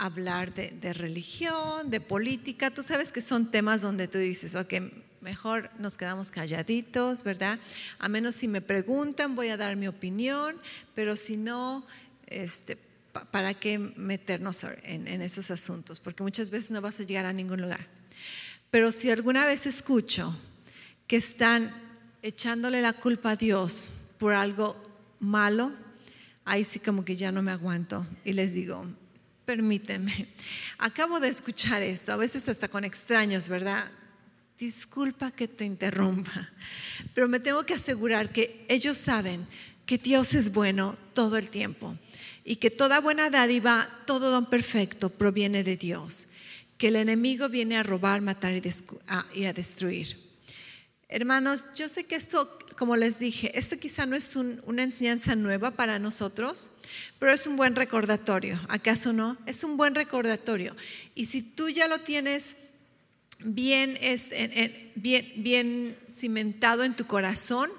hablar 0.00 0.54
de, 0.54 0.92
religión, 0.94 1.90
de 1.90 2.00
política. 2.00 2.70
Tú 2.70 2.82
sabes 2.82 3.12
que 3.12 3.20
son 3.20 3.50
temas 3.50 3.82
donde 3.82 4.08
tú 4.08 4.16
dices, 4.16 4.54
ok, 4.54 4.74
mejor 5.20 5.70
nos 5.78 5.98
quedamos 5.98 6.30
calladitos, 6.30 7.22
¿verdad? 7.22 7.58
A 7.98 8.08
menos 8.08 8.34
si 8.34 8.48
me 8.48 8.62
preguntan, 8.62 9.36
voy 9.36 9.48
a 9.48 9.58
dar 9.58 9.76
mi 9.76 9.88
opinión, 9.88 10.56
pero 10.94 11.16
si 11.16 11.36
no, 11.36 11.86
este, 12.26 12.78
¿para 13.30 13.52
qué 13.52 13.78
meternos 13.78 14.64
en, 14.84 15.06
esos 15.20 15.50
asuntos? 15.50 16.00
Porque 16.00 16.22
muchas 16.22 16.48
veces 16.50 16.70
no 16.70 16.80
vas 16.80 16.98
a 16.98 17.04
llegar 17.04 17.26
a 17.26 17.32
ningún 17.34 17.60
lugar. 17.60 17.86
Pero 18.70 18.92
si 18.92 19.10
alguna 19.10 19.44
vez 19.44 19.66
escucho 19.66 20.34
que 21.06 21.16
están 21.16 21.89
echándole 22.22 22.82
la 22.82 22.92
culpa 22.92 23.32
a 23.32 23.36
Dios 23.36 23.90
por 24.18 24.32
algo 24.32 24.76
malo, 25.20 25.72
ahí 26.44 26.64
sí 26.64 26.78
como 26.78 27.04
que 27.04 27.16
ya 27.16 27.32
no 27.32 27.42
me 27.42 27.52
aguanto 27.52 28.06
y 28.24 28.32
les 28.32 28.54
digo, 28.54 28.84
permíteme, 29.44 30.28
acabo 30.78 31.20
de 31.20 31.28
escuchar 31.28 31.82
esto, 31.82 32.12
a 32.12 32.16
veces 32.16 32.48
hasta 32.48 32.68
con 32.68 32.84
extraños, 32.84 33.48
¿verdad? 33.48 33.90
Disculpa 34.58 35.30
que 35.30 35.48
te 35.48 35.64
interrumpa, 35.64 36.50
pero 37.14 37.28
me 37.28 37.40
tengo 37.40 37.64
que 37.64 37.74
asegurar 37.74 38.30
que 38.30 38.64
ellos 38.68 38.98
saben 38.98 39.46
que 39.86 39.98
Dios 39.98 40.34
es 40.34 40.52
bueno 40.52 40.96
todo 41.14 41.36
el 41.36 41.50
tiempo 41.50 41.96
y 42.44 42.56
que 42.56 42.70
toda 42.70 43.00
buena 43.00 43.30
dádiva, 43.30 43.88
todo 44.06 44.30
don 44.30 44.46
perfecto 44.46 45.10
proviene 45.10 45.64
de 45.64 45.76
Dios, 45.76 46.28
que 46.78 46.88
el 46.88 46.96
enemigo 46.96 47.48
viene 47.48 47.76
a 47.76 47.82
robar, 47.82 48.20
matar 48.20 48.52
y, 48.54 49.44
a 49.44 49.52
destruir. 49.52 50.29
Hermanos, 51.12 51.64
yo 51.74 51.88
sé 51.88 52.04
que 52.04 52.14
esto, 52.14 52.56
como 52.78 52.96
les 52.96 53.18
dije, 53.18 53.50
esto 53.58 53.76
quizá 53.80 54.06
no 54.06 54.14
es 54.14 54.36
una 54.36 54.84
enseñanza 54.84 55.34
nueva 55.34 55.72
para 55.72 55.98
nosotros, 55.98 56.70
pero 57.18 57.32
es 57.32 57.48
un 57.48 57.56
buen 57.56 57.74
recordatorio, 57.74 58.60
¿acaso 58.68 59.12
no? 59.12 59.36
Es 59.44 59.64
un 59.64 59.76
buen 59.76 59.96
recordatorio. 59.96 60.76
Y 61.16 61.24
si 61.24 61.42
tú 61.42 61.68
ya 61.68 61.88
lo 61.88 61.98
tienes 62.02 62.56
bien, 63.40 63.98
bien, 64.94 65.32
bien 65.34 65.98
cimentado 66.08 66.84
en 66.84 66.94
tu 66.94 67.08
corazón, 67.08 67.72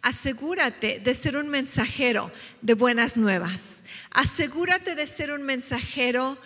asegúrate 0.00 1.00
de 1.00 1.14
ser 1.14 1.36
un 1.36 1.50
mensajero 1.50 2.32
de 2.62 2.72
buenas 2.72 3.18
nuevas. 3.18 3.82
Asegúrate 4.10 4.94
de 4.94 5.06
ser 5.06 5.32
un 5.32 5.42
mensajero 5.42 6.38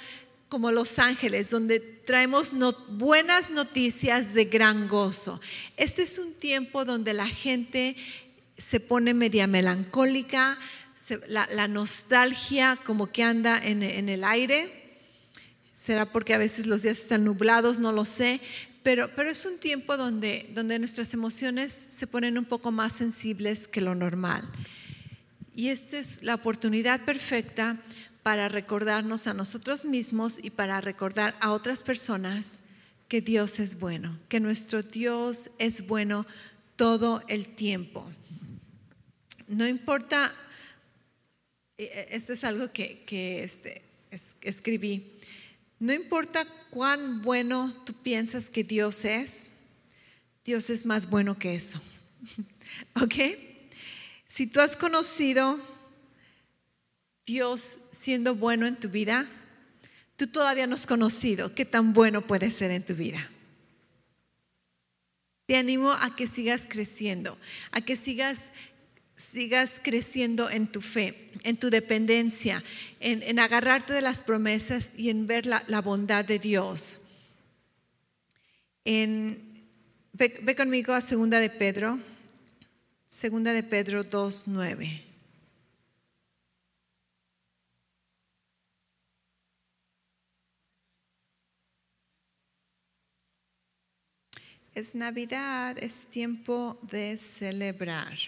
como 0.55 0.71
los 0.71 1.01
ángeles, 1.01 1.51
donde 1.51 1.81
traemos 1.81 2.53
buenas 2.91 3.51
noticias 3.51 4.35
de 4.35 4.45
gran 4.45 4.87
gozo. 4.87 5.41
Este 5.77 6.03
es 6.03 6.17
un 6.17 6.33
tiempo 6.33 6.85
donde 6.85 7.13
la 7.13 7.27
gente 7.27 7.97
se 8.57 8.79
pone 8.79 9.15
media 9.15 9.49
melancólica, 9.49 10.57
la, 11.27 11.67
nostalgia 11.67 12.79
como 12.87 13.11
que 13.11 13.25
anda 13.25 13.59
en, 13.61 13.83
el 13.83 14.23
aire. 14.23 15.01
Será 15.73 16.13
porque 16.13 16.35
a 16.35 16.39
veces 16.39 16.67
los 16.67 16.83
días 16.83 17.01
están 17.01 17.25
nublados, 17.25 17.81
no 17.81 17.91
lo 17.91 18.05
sé, 18.05 18.41
pero, 18.85 19.11
pero, 19.17 19.31
es 19.31 19.45
un 19.47 19.59
tiempo 19.59 19.97
donde, 19.97 20.49
donde 20.55 20.79
nuestras 20.79 21.13
emociones 21.15 21.73
se 21.73 22.07
ponen 22.07 22.39
un 22.39 22.45
poco 22.45 22.71
más 22.71 22.93
sensibles 22.93 23.67
que 23.67 23.81
lo 23.81 23.97
normal. 23.97 24.49
Y 25.57 25.71
esta 25.71 25.99
es 25.99 26.23
la 26.23 26.37
oportunidad 26.37 27.05
perfecta 27.05 27.81
para 28.25 28.49
recordarnos 28.49 29.27
a 29.27 29.35
nosotros 29.35 29.85
mismos 29.85 30.39
y 30.43 30.49
para 30.49 30.81
recordar 30.81 31.37
a 31.41 31.53
otras 31.53 31.83
personas 31.83 32.63
que 33.07 33.21
Dios 33.21 33.61
es 33.61 33.79
bueno, 33.79 34.19
que 34.31 34.41
nuestro 34.41 34.83
Dios 34.83 35.51
es 35.59 35.87
bueno 35.87 36.27
todo 36.75 37.23
el 37.29 37.55
tiempo. 37.55 38.11
No 39.47 39.69
importa, 39.69 40.35
eh, 41.77 41.91
eh, 41.93 42.09
esto 42.13 42.33
es 42.33 42.45
algo 42.45 42.73
que, 42.73 43.45
este, 43.45 43.83
escribí, 44.41 45.19
no 45.79 45.93
importa 45.93 46.47
cuán 46.71 47.21
bueno 47.21 47.75
tú 47.85 47.93
piensas 47.93 48.49
que 48.49 48.65
Dios 48.65 49.05
es, 49.05 49.51
Dios 50.47 50.71
es 50.71 50.87
más 50.87 51.11
bueno 51.11 51.39
que 51.39 51.57
eso. 51.57 51.79
¿Ok? 53.03 53.15
Si 54.27 54.47
tú 54.47 54.61
has 54.61 54.77
conocido 54.77 55.74
Dios 57.27 57.79
siendo 57.91 58.35
bueno 58.35 58.67
en 58.67 58.77
tu 58.77 58.89
vida, 58.89 59.27
tú 60.17 60.27
todavía 60.27 60.67
no 60.67 60.75
has 60.75 60.87
conocido 60.87 61.55
qué 61.55 61.65
tan 61.65 61.93
bueno 61.93 62.27
puede 62.27 62.51
ser 62.51 62.71
en 62.71 62.85
tu 62.85 62.95
vida. 62.95 63.31
Te 65.47 65.57
animo 65.57 65.93
a 65.93 66.17
que 66.17 66.27
sigas 66.27 66.67
creciendo, 66.69 67.39
a 67.71 67.81
que 67.83 67.97
sigas, 67.97 68.51
sigas 69.17 69.81
creciendo 69.83 70.49
en 70.51 70.67
tu 70.67 70.81
fe, 70.81 71.31
en 71.43 71.59
tu 71.59 71.69
dependencia, 71.69 72.65
en, 73.01 73.39
agarrarte 73.39 73.93
de 73.93 74.01
las 74.01 74.23
promesas 74.23 74.93
y 74.97 75.11
en 75.11 75.27
ver 75.27 75.45
la, 75.47 75.81
bondad 75.83 76.25
de 76.25 76.39
Dios. 76.39 77.01
En, 78.87 79.69
ve, 80.13 80.41
ve, 80.43 80.57
conmigo 80.57 80.95
a 80.95 81.03
segunda 81.03 81.41
de 81.41 81.51
Pedro, 81.51 81.99
segunda 83.07 83.53
de 83.53 83.63
Pedro 83.63 84.03
2.9. 84.03 85.14
Es 94.75 94.97
Navidad, 94.97 95.77
es 95.79 96.07
tiempo 96.07 96.79
de 96.83 97.17
celebrar. 97.17 98.19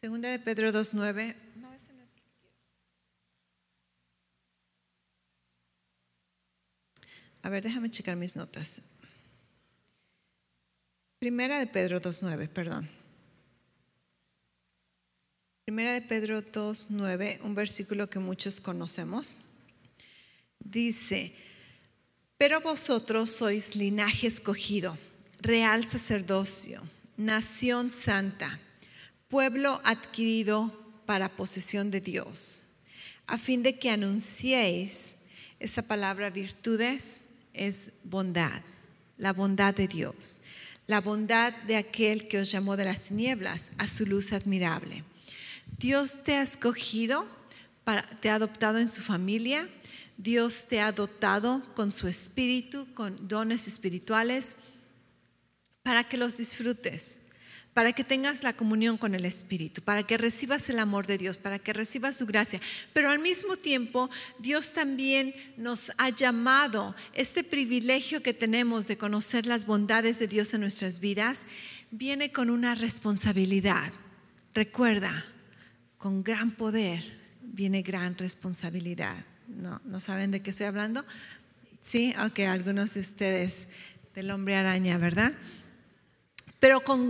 Segunda 0.00 0.30
de 0.30 0.38
Pedro 0.38 0.72
2.9. 0.72 1.36
No, 1.56 1.74
ese 1.74 1.92
no 1.92 2.02
es 2.02 2.08
A 7.42 7.48
ver, 7.50 7.62
déjame 7.62 7.90
checar 7.90 8.16
mis 8.16 8.36
notas. 8.36 8.80
Primera 11.18 11.58
de 11.58 11.66
Pedro 11.66 12.00
2.9, 12.00 12.48
perdón. 12.48 12.88
Primera 15.66 15.92
de 15.92 16.00
Pedro 16.00 16.42
2.9, 16.42 17.42
un 17.42 17.54
versículo 17.54 18.08
que 18.08 18.18
muchos 18.18 18.62
conocemos. 18.62 19.36
Dice, 20.58 21.34
pero 22.42 22.60
vosotros 22.60 23.30
sois 23.30 23.76
linaje 23.76 24.26
escogido, 24.26 24.98
real 25.40 25.86
sacerdocio, 25.86 26.82
nación 27.16 27.88
santa, 27.88 28.58
pueblo 29.28 29.80
adquirido 29.84 30.72
para 31.06 31.28
posesión 31.28 31.92
de 31.92 32.00
Dios, 32.00 32.64
a 33.28 33.38
fin 33.38 33.62
de 33.62 33.78
que 33.78 33.90
anunciéis 33.90 35.18
esa 35.60 35.82
palabra 35.82 36.30
virtudes 36.30 37.22
es 37.54 37.92
bondad, 38.02 38.62
la 39.18 39.32
bondad 39.32 39.72
de 39.72 39.86
Dios, 39.86 40.40
la 40.88 41.00
bondad 41.00 41.52
de 41.68 41.76
aquel 41.76 42.26
que 42.26 42.40
os 42.40 42.50
llamó 42.50 42.76
de 42.76 42.86
las 42.86 43.02
tinieblas 43.02 43.70
a 43.78 43.86
su 43.86 44.04
luz 44.04 44.32
admirable. 44.32 45.04
Dios 45.78 46.24
te 46.24 46.34
ha 46.34 46.42
escogido, 46.42 47.24
te 48.20 48.30
ha 48.30 48.34
adoptado 48.34 48.80
en 48.80 48.88
su 48.88 49.00
familia, 49.00 49.68
Dios 50.16 50.66
te 50.68 50.80
ha 50.80 50.92
dotado 50.92 51.62
con 51.74 51.92
su 51.92 52.08
espíritu, 52.08 52.86
con 52.94 53.28
dones 53.28 53.66
espirituales, 53.68 54.56
para 55.82 56.08
que 56.08 56.16
los 56.16 56.36
disfrutes, 56.36 57.18
para 57.74 57.92
que 57.92 58.04
tengas 58.04 58.42
la 58.42 58.52
comunión 58.52 58.98
con 58.98 59.14
el 59.14 59.24
Espíritu, 59.24 59.82
para 59.82 60.02
que 60.02 60.18
recibas 60.18 60.68
el 60.68 60.78
amor 60.78 61.06
de 61.06 61.18
Dios, 61.18 61.38
para 61.38 61.58
que 61.58 61.72
recibas 61.72 62.16
su 62.16 62.26
gracia. 62.26 62.60
Pero 62.92 63.10
al 63.10 63.18
mismo 63.18 63.56
tiempo, 63.56 64.10
Dios 64.38 64.72
también 64.72 65.34
nos 65.56 65.90
ha 65.96 66.10
llamado, 66.10 66.94
este 67.14 67.42
privilegio 67.42 68.22
que 68.22 68.34
tenemos 68.34 68.86
de 68.86 68.98
conocer 68.98 69.46
las 69.46 69.66
bondades 69.66 70.18
de 70.18 70.28
Dios 70.28 70.52
en 70.54 70.60
nuestras 70.60 71.00
vidas, 71.00 71.46
viene 71.90 72.30
con 72.30 72.50
una 72.50 72.74
responsabilidad. 72.74 73.92
Recuerda, 74.54 75.24
con 75.96 76.22
gran 76.22 76.50
poder 76.50 77.20
viene 77.40 77.82
gran 77.82 78.16
responsabilidad. 78.18 79.31
¿No, 79.56 79.80
¿No 79.84 80.00
saben 80.00 80.30
de 80.30 80.40
qué 80.40 80.50
estoy 80.50 80.66
hablando? 80.66 81.04
Sí, 81.80 82.14
ok, 82.24 82.40
algunos 82.40 82.94
de 82.94 83.00
ustedes 83.00 83.66
del 84.14 84.30
hombre 84.30 84.56
araña, 84.56 84.98
¿verdad? 84.98 85.32
Pero 86.60 86.82
con, 86.84 87.08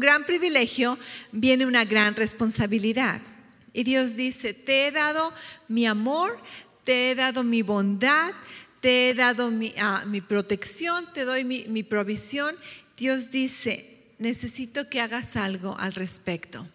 gran 0.00 0.26
privilegio 0.26 0.98
viene 1.32 1.66
una 1.66 1.84
gran 1.84 2.14
responsabilidad. 2.14 3.22
Y 3.72 3.84
Dios 3.84 4.16
dice, 4.16 4.52
te 4.52 4.86
he 4.86 4.92
dado 4.92 5.32
mi 5.68 5.86
amor, 5.86 6.38
te 6.84 7.10
he 7.10 7.14
dado 7.14 7.42
mi 7.42 7.62
bondad, 7.62 8.32
te 8.80 9.08
he 9.08 9.14
dado 9.14 9.50
mi, 9.50 9.74
ah, 9.78 10.04
protección, 10.28 11.10
te 11.14 11.24
doy 11.24 11.44
mi 11.44 11.82
provisión. 11.82 12.54
Dios 12.96 13.30
dice, 13.30 13.96
necesito 14.18 14.88
que 14.88 15.00
hagas 15.00 15.36
algo 15.36 15.76
al 15.78 15.94
respecto. 15.94 16.66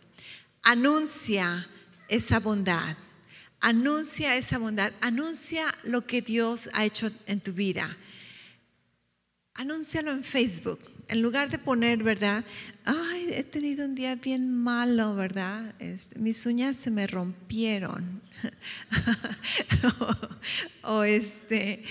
Anuncia 0.63 1.67
esa 2.08 2.39
bondad. 2.39 2.97
Anuncia 3.62 4.36
esa 4.36 4.58
bondad. 4.58 4.91
Anuncia 5.02 5.74
lo 5.84 6.06
que 6.06 6.21
Dios 6.21 6.69
ha 6.74 6.84
hecho 6.84 7.12
en 7.28 7.39
tu 7.39 7.54
vida. 7.54 7.95
Anúncialo 9.54 10.12
en 10.12 10.24
Facebook 10.24 10.80
en 11.12 11.21
lugar 11.21 11.50
de 11.50 11.60
poner, 11.60 12.04
¿verdad? 12.04 12.45
Ay, 12.86 13.28
he 13.32 13.43
tenido 13.43 13.86
un 13.86 13.95
día 13.95 14.15
bien 14.15 14.52
malo, 14.52 15.13
¿verdad? 15.13 15.76
Este, 15.78 16.17
mis 16.17 16.45
uñas 16.45 16.78
se 16.78 16.89
me 16.89 17.06
rompieron. 17.06 18.21
o, 20.84 21.04
este, 21.04 21.84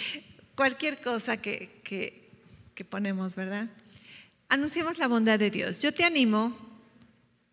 cualquier 0.57 1.03
cosa 1.03 1.37
que, 1.37 1.83
que, 1.85 2.31
que 2.75 2.85
ponemos, 2.85 3.37
¿verdad? 3.37 3.69
Anunciamos 4.49 4.97
la 4.97 5.07
bondad 5.07 5.39
de 5.39 5.51
Dios. 5.51 5.81
Yo 5.81 5.93
te 5.93 6.03
animo 6.03 6.57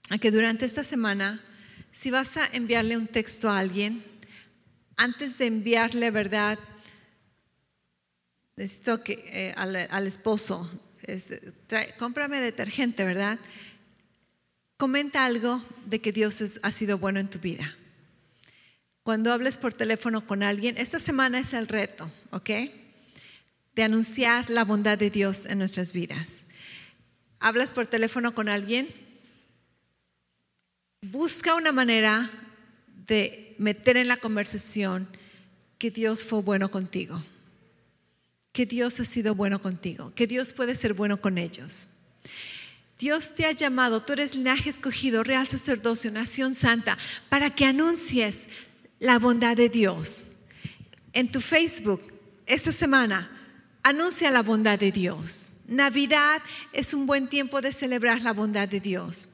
a 0.10 0.18
que 0.18 0.32
durante 0.32 0.66
esta 0.66 0.86
semana, 0.86 1.44
si 1.98 2.12
vas 2.12 2.38
a 2.38 2.46
enviarle 2.54 2.96
un 2.96 3.08
texto 3.08 3.50
a 3.50 3.58
alguien, 3.58 4.04
antes 4.98 5.40
de 5.40 5.48
enviarle, 5.48 6.12
¿verdad? 6.12 6.60
Necesito 8.56 9.04
que 9.04 9.24
eh, 9.26 9.54
al, 9.58 10.06
esposo 10.06 10.70
cómprame 11.98 12.40
detergente, 12.40 13.04
¿verdad? 13.04 13.40
Comenta 14.78 15.26
algo 15.26 15.64
de 15.88 16.00
que 16.00 16.12
Dios 16.12 16.60
ha 16.62 16.72
sido 16.72 17.00
bueno 17.00 17.20
en 17.20 17.32
tu 17.32 17.40
vida. 17.40 17.76
Cuando 19.02 19.34
hables 19.34 19.58
por 19.58 19.74
teléfono 19.74 20.28
con 20.28 20.44
alguien, 20.44 20.78
esta 20.78 21.00
semana 21.00 21.40
es 21.40 21.54
el 21.54 21.68
reto, 21.68 22.12
¿ok? 22.30 22.50
De 23.74 23.84
anunciar 23.84 24.52
la 24.52 24.66
bondad 24.66 25.00
de 25.00 25.10
Dios 25.10 25.48
en 25.48 25.58
nuestras 25.58 25.94
vidas. 25.94 26.44
Hablas 27.40 27.72
por 27.72 27.88
teléfono 27.88 28.36
con 28.36 28.50
alguien, 28.50 29.07
busca 31.02 31.56
una 31.56 31.72
manera 31.72 32.30
de 33.08 33.56
meter 33.58 33.98
en 33.98 34.08
la 34.08 34.18
conversación 34.18 35.08
que 35.78 35.92
Dios 35.92 36.24
fue 36.24 36.42
bueno 36.42 36.70
contigo 36.72 37.24
que 38.58 38.66
Dios 38.66 39.00
ha 39.00 39.06
sido 39.06 39.36
bueno 39.36 39.62
contigo, 39.62 40.12
que 40.16 40.26
Dios 40.26 40.52
puede 40.52 40.74
ser 40.74 40.96
bueno 40.96 41.22
con 41.22 41.38
ellos. 41.38 41.90
Dios 42.98 43.36
te 43.36 43.46
ha 43.46 43.52
llamado, 43.52 44.02
tú 44.02 44.14
eres 44.14 44.34
linaje 44.34 44.72
escogido, 44.72 45.24
real 45.24 45.48
sacerdocio, 45.48 46.10
nación 46.10 46.56
santa, 46.56 46.98
para 47.30 47.52
que 47.52 47.66
anuncies 47.66 48.48
la 48.98 49.20
bondad 49.20 49.56
de 49.56 49.70
Dios. 49.70 50.30
En 51.14 51.32
tu 51.32 51.40
Facebook, 51.40 52.02
esta 52.48 52.72
semana, 52.72 53.30
anuncia 53.84 54.32
la 54.32 54.42
bondad 54.42 54.80
de 54.80 54.92
Dios. 54.92 55.52
Navidad 55.68 56.42
es 56.74 56.96
un 56.96 57.06
buen 57.06 57.30
tiempo 57.30 57.62
de 57.62 57.72
celebrar 57.72 58.24
la 58.24 58.34
bondad 58.34 58.68
de 58.68 58.80
Dios. 58.80 59.30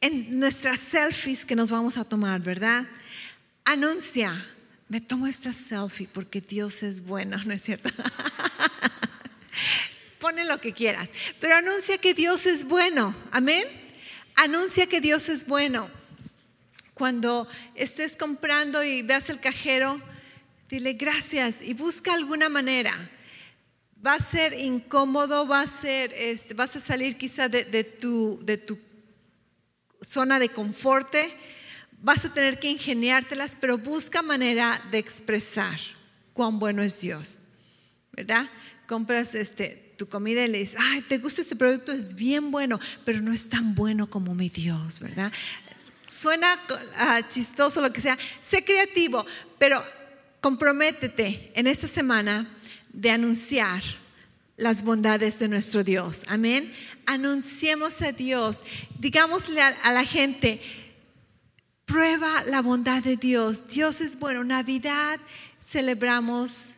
En 0.00 0.38
nuestras 0.38 0.80
selfies 0.80 1.44
que 1.44 1.56
nos 1.56 1.70
vamos 1.70 1.96
a 1.96 2.04
tomar, 2.04 2.40
¿verdad? 2.40 2.86
Anuncia 3.64 4.44
me 4.88 5.00
tomo 5.00 5.26
esta 5.26 5.52
selfie 5.52 6.08
porque 6.12 6.40
Dios 6.40 6.82
es 6.82 7.04
bueno, 7.04 7.36
¿no 7.44 7.54
es 7.54 7.62
cierto? 7.62 7.90
Pone 10.20 10.44
lo 10.44 10.60
que 10.60 10.72
quieras, 10.72 11.10
pero 11.40 11.56
anuncia 11.56 11.98
que 11.98 12.14
Dios 12.14 12.46
es 12.46 12.64
bueno, 12.64 13.14
amén. 13.30 13.66
Anuncia 14.34 14.86
que 14.86 15.00
Dios 15.00 15.28
es 15.28 15.46
bueno. 15.46 15.88
Cuando 16.94 17.48
estés 17.74 18.16
comprando 18.16 18.82
y 18.82 19.02
veas 19.02 19.28
el 19.28 19.40
cajero, 19.40 20.00
dile 20.68 20.94
gracias 20.94 21.62
y 21.62 21.74
busca 21.74 22.14
alguna 22.14 22.48
manera. 22.48 23.10
Va 24.04 24.14
a 24.14 24.20
ser 24.20 24.52
incómodo, 24.52 25.46
va 25.46 25.60
a 25.62 25.66
ser, 25.66 26.12
este, 26.14 26.54
vas 26.54 26.76
a 26.76 26.80
salir 26.80 27.16
quizá 27.16 27.48
de, 27.48 27.64
de, 27.64 27.84
tu, 27.84 28.38
de 28.42 28.56
tu 28.56 28.78
zona 30.06 30.38
de 30.38 30.48
confort 30.50 31.14
vas 32.00 32.24
a 32.24 32.32
tener 32.32 32.60
que 32.60 32.70
ingeniártelas, 32.70 33.56
pero 33.60 33.78
busca 33.78 34.22
manera 34.22 34.80
de 34.90 34.98
expresar 34.98 35.78
cuán 36.32 36.58
bueno 36.58 36.82
es 36.82 37.00
Dios, 37.00 37.40
¿verdad? 38.12 38.48
Compras 38.86 39.34
este, 39.34 39.94
tu 39.98 40.08
comida 40.08 40.44
y 40.44 40.48
le 40.48 40.58
dices, 40.58 40.76
ay, 40.78 41.02
¿te 41.02 41.18
gusta 41.18 41.42
este 41.42 41.56
producto? 41.56 41.92
Es 41.92 42.14
bien 42.14 42.50
bueno, 42.50 42.78
pero 43.04 43.20
no 43.20 43.32
es 43.32 43.48
tan 43.48 43.74
bueno 43.74 44.08
como 44.08 44.34
mi 44.34 44.48
Dios, 44.48 45.00
¿verdad? 45.00 45.32
Suena 46.06 46.60
uh, 46.70 47.28
chistoso, 47.28 47.80
lo 47.80 47.92
que 47.92 48.00
sea. 48.00 48.16
Sé 48.40 48.64
creativo, 48.64 49.26
pero 49.58 49.82
comprométete 50.40 51.50
en 51.54 51.66
esta 51.66 51.88
semana 51.88 52.48
de 52.92 53.10
anunciar 53.10 53.82
las 54.56 54.82
bondades 54.82 55.38
de 55.38 55.48
nuestro 55.48 55.84
Dios. 55.84 56.22
Amén. 56.28 56.72
Anunciemos 57.06 58.00
a 58.02 58.12
Dios. 58.12 58.62
Digámosle 58.98 59.60
a 59.60 59.92
la 59.92 60.04
gente, 60.04 60.60
Prueba 61.86 62.42
la 62.46 62.62
bondad 62.62 63.00
de 63.02 63.16
Dios. 63.16 63.68
Dios 63.68 64.00
es 64.00 64.18
bueno. 64.18 64.42
Navidad 64.42 65.20
celebramos 65.62 66.70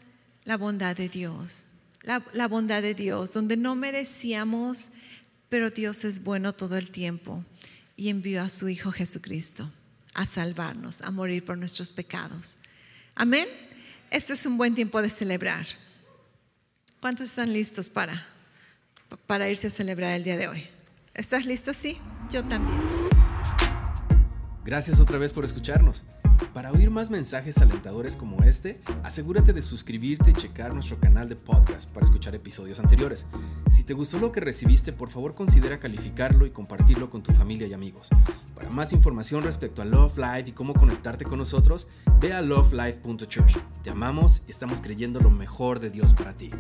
la 0.44 0.58
bondad 0.58 0.94
de 0.94 1.08
Dios. 1.08 1.64
La, 2.02 2.46
bondad 2.46 2.82
de 2.82 2.94
Dios, 2.94 3.32
donde 3.32 3.56
no 3.56 3.74
merecíamos, 3.74 4.90
pero 5.48 5.70
Dios 5.70 6.04
es 6.04 6.22
bueno 6.22 6.54
todo 6.54 6.76
el 6.76 6.90
tiempo 6.90 7.44
y 7.96 8.08
envió 8.08 8.42
a 8.42 8.48
su 8.48 8.68
Hijo 8.68 8.92
Jesucristo 8.92 9.70
a 10.14 10.24
salvarnos, 10.24 11.00
a 11.02 11.10
morir 11.10 11.44
por 11.44 11.58
nuestros 11.58 11.92
pecados. 11.92 12.56
Amén. 13.14 13.48
Esto 14.10 14.34
es 14.34 14.46
un 14.46 14.56
buen 14.56 14.74
tiempo 14.74 15.02
de 15.02 15.10
celebrar. 15.10 15.66
¿Cuántos 17.00 17.28
están 17.28 17.52
listos 17.52 17.88
para, 17.88 18.26
para 19.26 19.48
irse 19.48 19.68
a 19.68 19.70
celebrar 19.70 20.12
el 20.14 20.24
día 20.24 20.36
de 20.36 20.48
hoy? 20.48 20.66
¿Estás 21.14 21.46
listo? 21.46 21.72
Sí, 21.72 21.98
yo 22.30 22.44
también. 22.44 22.78
Gracias 24.64 24.98
otra 24.98 25.16
vez 25.16 25.32
por 25.32 25.44
escucharnos. 25.44 26.02
Para 26.52 26.72
oír 26.72 26.90
más 26.90 27.10
mensajes 27.10 27.58
alentadores 27.58 28.16
como 28.16 28.42
este, 28.42 28.80
asegúrate 29.02 29.52
de 29.52 29.62
suscribirte 29.62 30.30
y 30.30 30.34
checar 30.34 30.74
nuestro 30.74 30.98
canal 30.98 31.28
de 31.28 31.36
podcast 31.36 31.88
para 31.88 32.04
escuchar 32.04 32.34
episodios 32.34 32.78
anteriores. 32.78 33.26
Si 33.70 33.84
te 33.84 33.94
gustó 33.94 34.18
lo 34.18 34.30
que 34.30 34.40
recibiste, 34.40 34.92
por 34.92 35.08
favor 35.08 35.34
considera 35.34 35.80
calificarlo 35.80 36.46
y 36.46 36.50
compartirlo 36.50 37.10
con 37.10 37.22
tu 37.22 37.32
familia 37.32 37.66
y 37.66 37.74
amigos. 37.74 38.08
Para 38.54 38.70
más 38.70 38.92
información 38.92 39.42
respecto 39.42 39.82
a 39.82 39.84
Love 39.84 40.18
Life 40.18 40.50
y 40.50 40.52
cómo 40.52 40.74
conectarte 40.74 41.24
con 41.24 41.38
nosotros, 41.38 41.88
ve 42.20 42.32
a 42.32 42.40
lovelife.church. 42.40 43.56
Te 43.82 43.90
amamos 43.90 44.42
y 44.46 44.50
estamos 44.50 44.80
creyendo 44.80 45.20
lo 45.20 45.30
mejor 45.30 45.80
de 45.80 45.90
Dios 45.90 46.12
para 46.12 46.34
ti. 46.34 46.50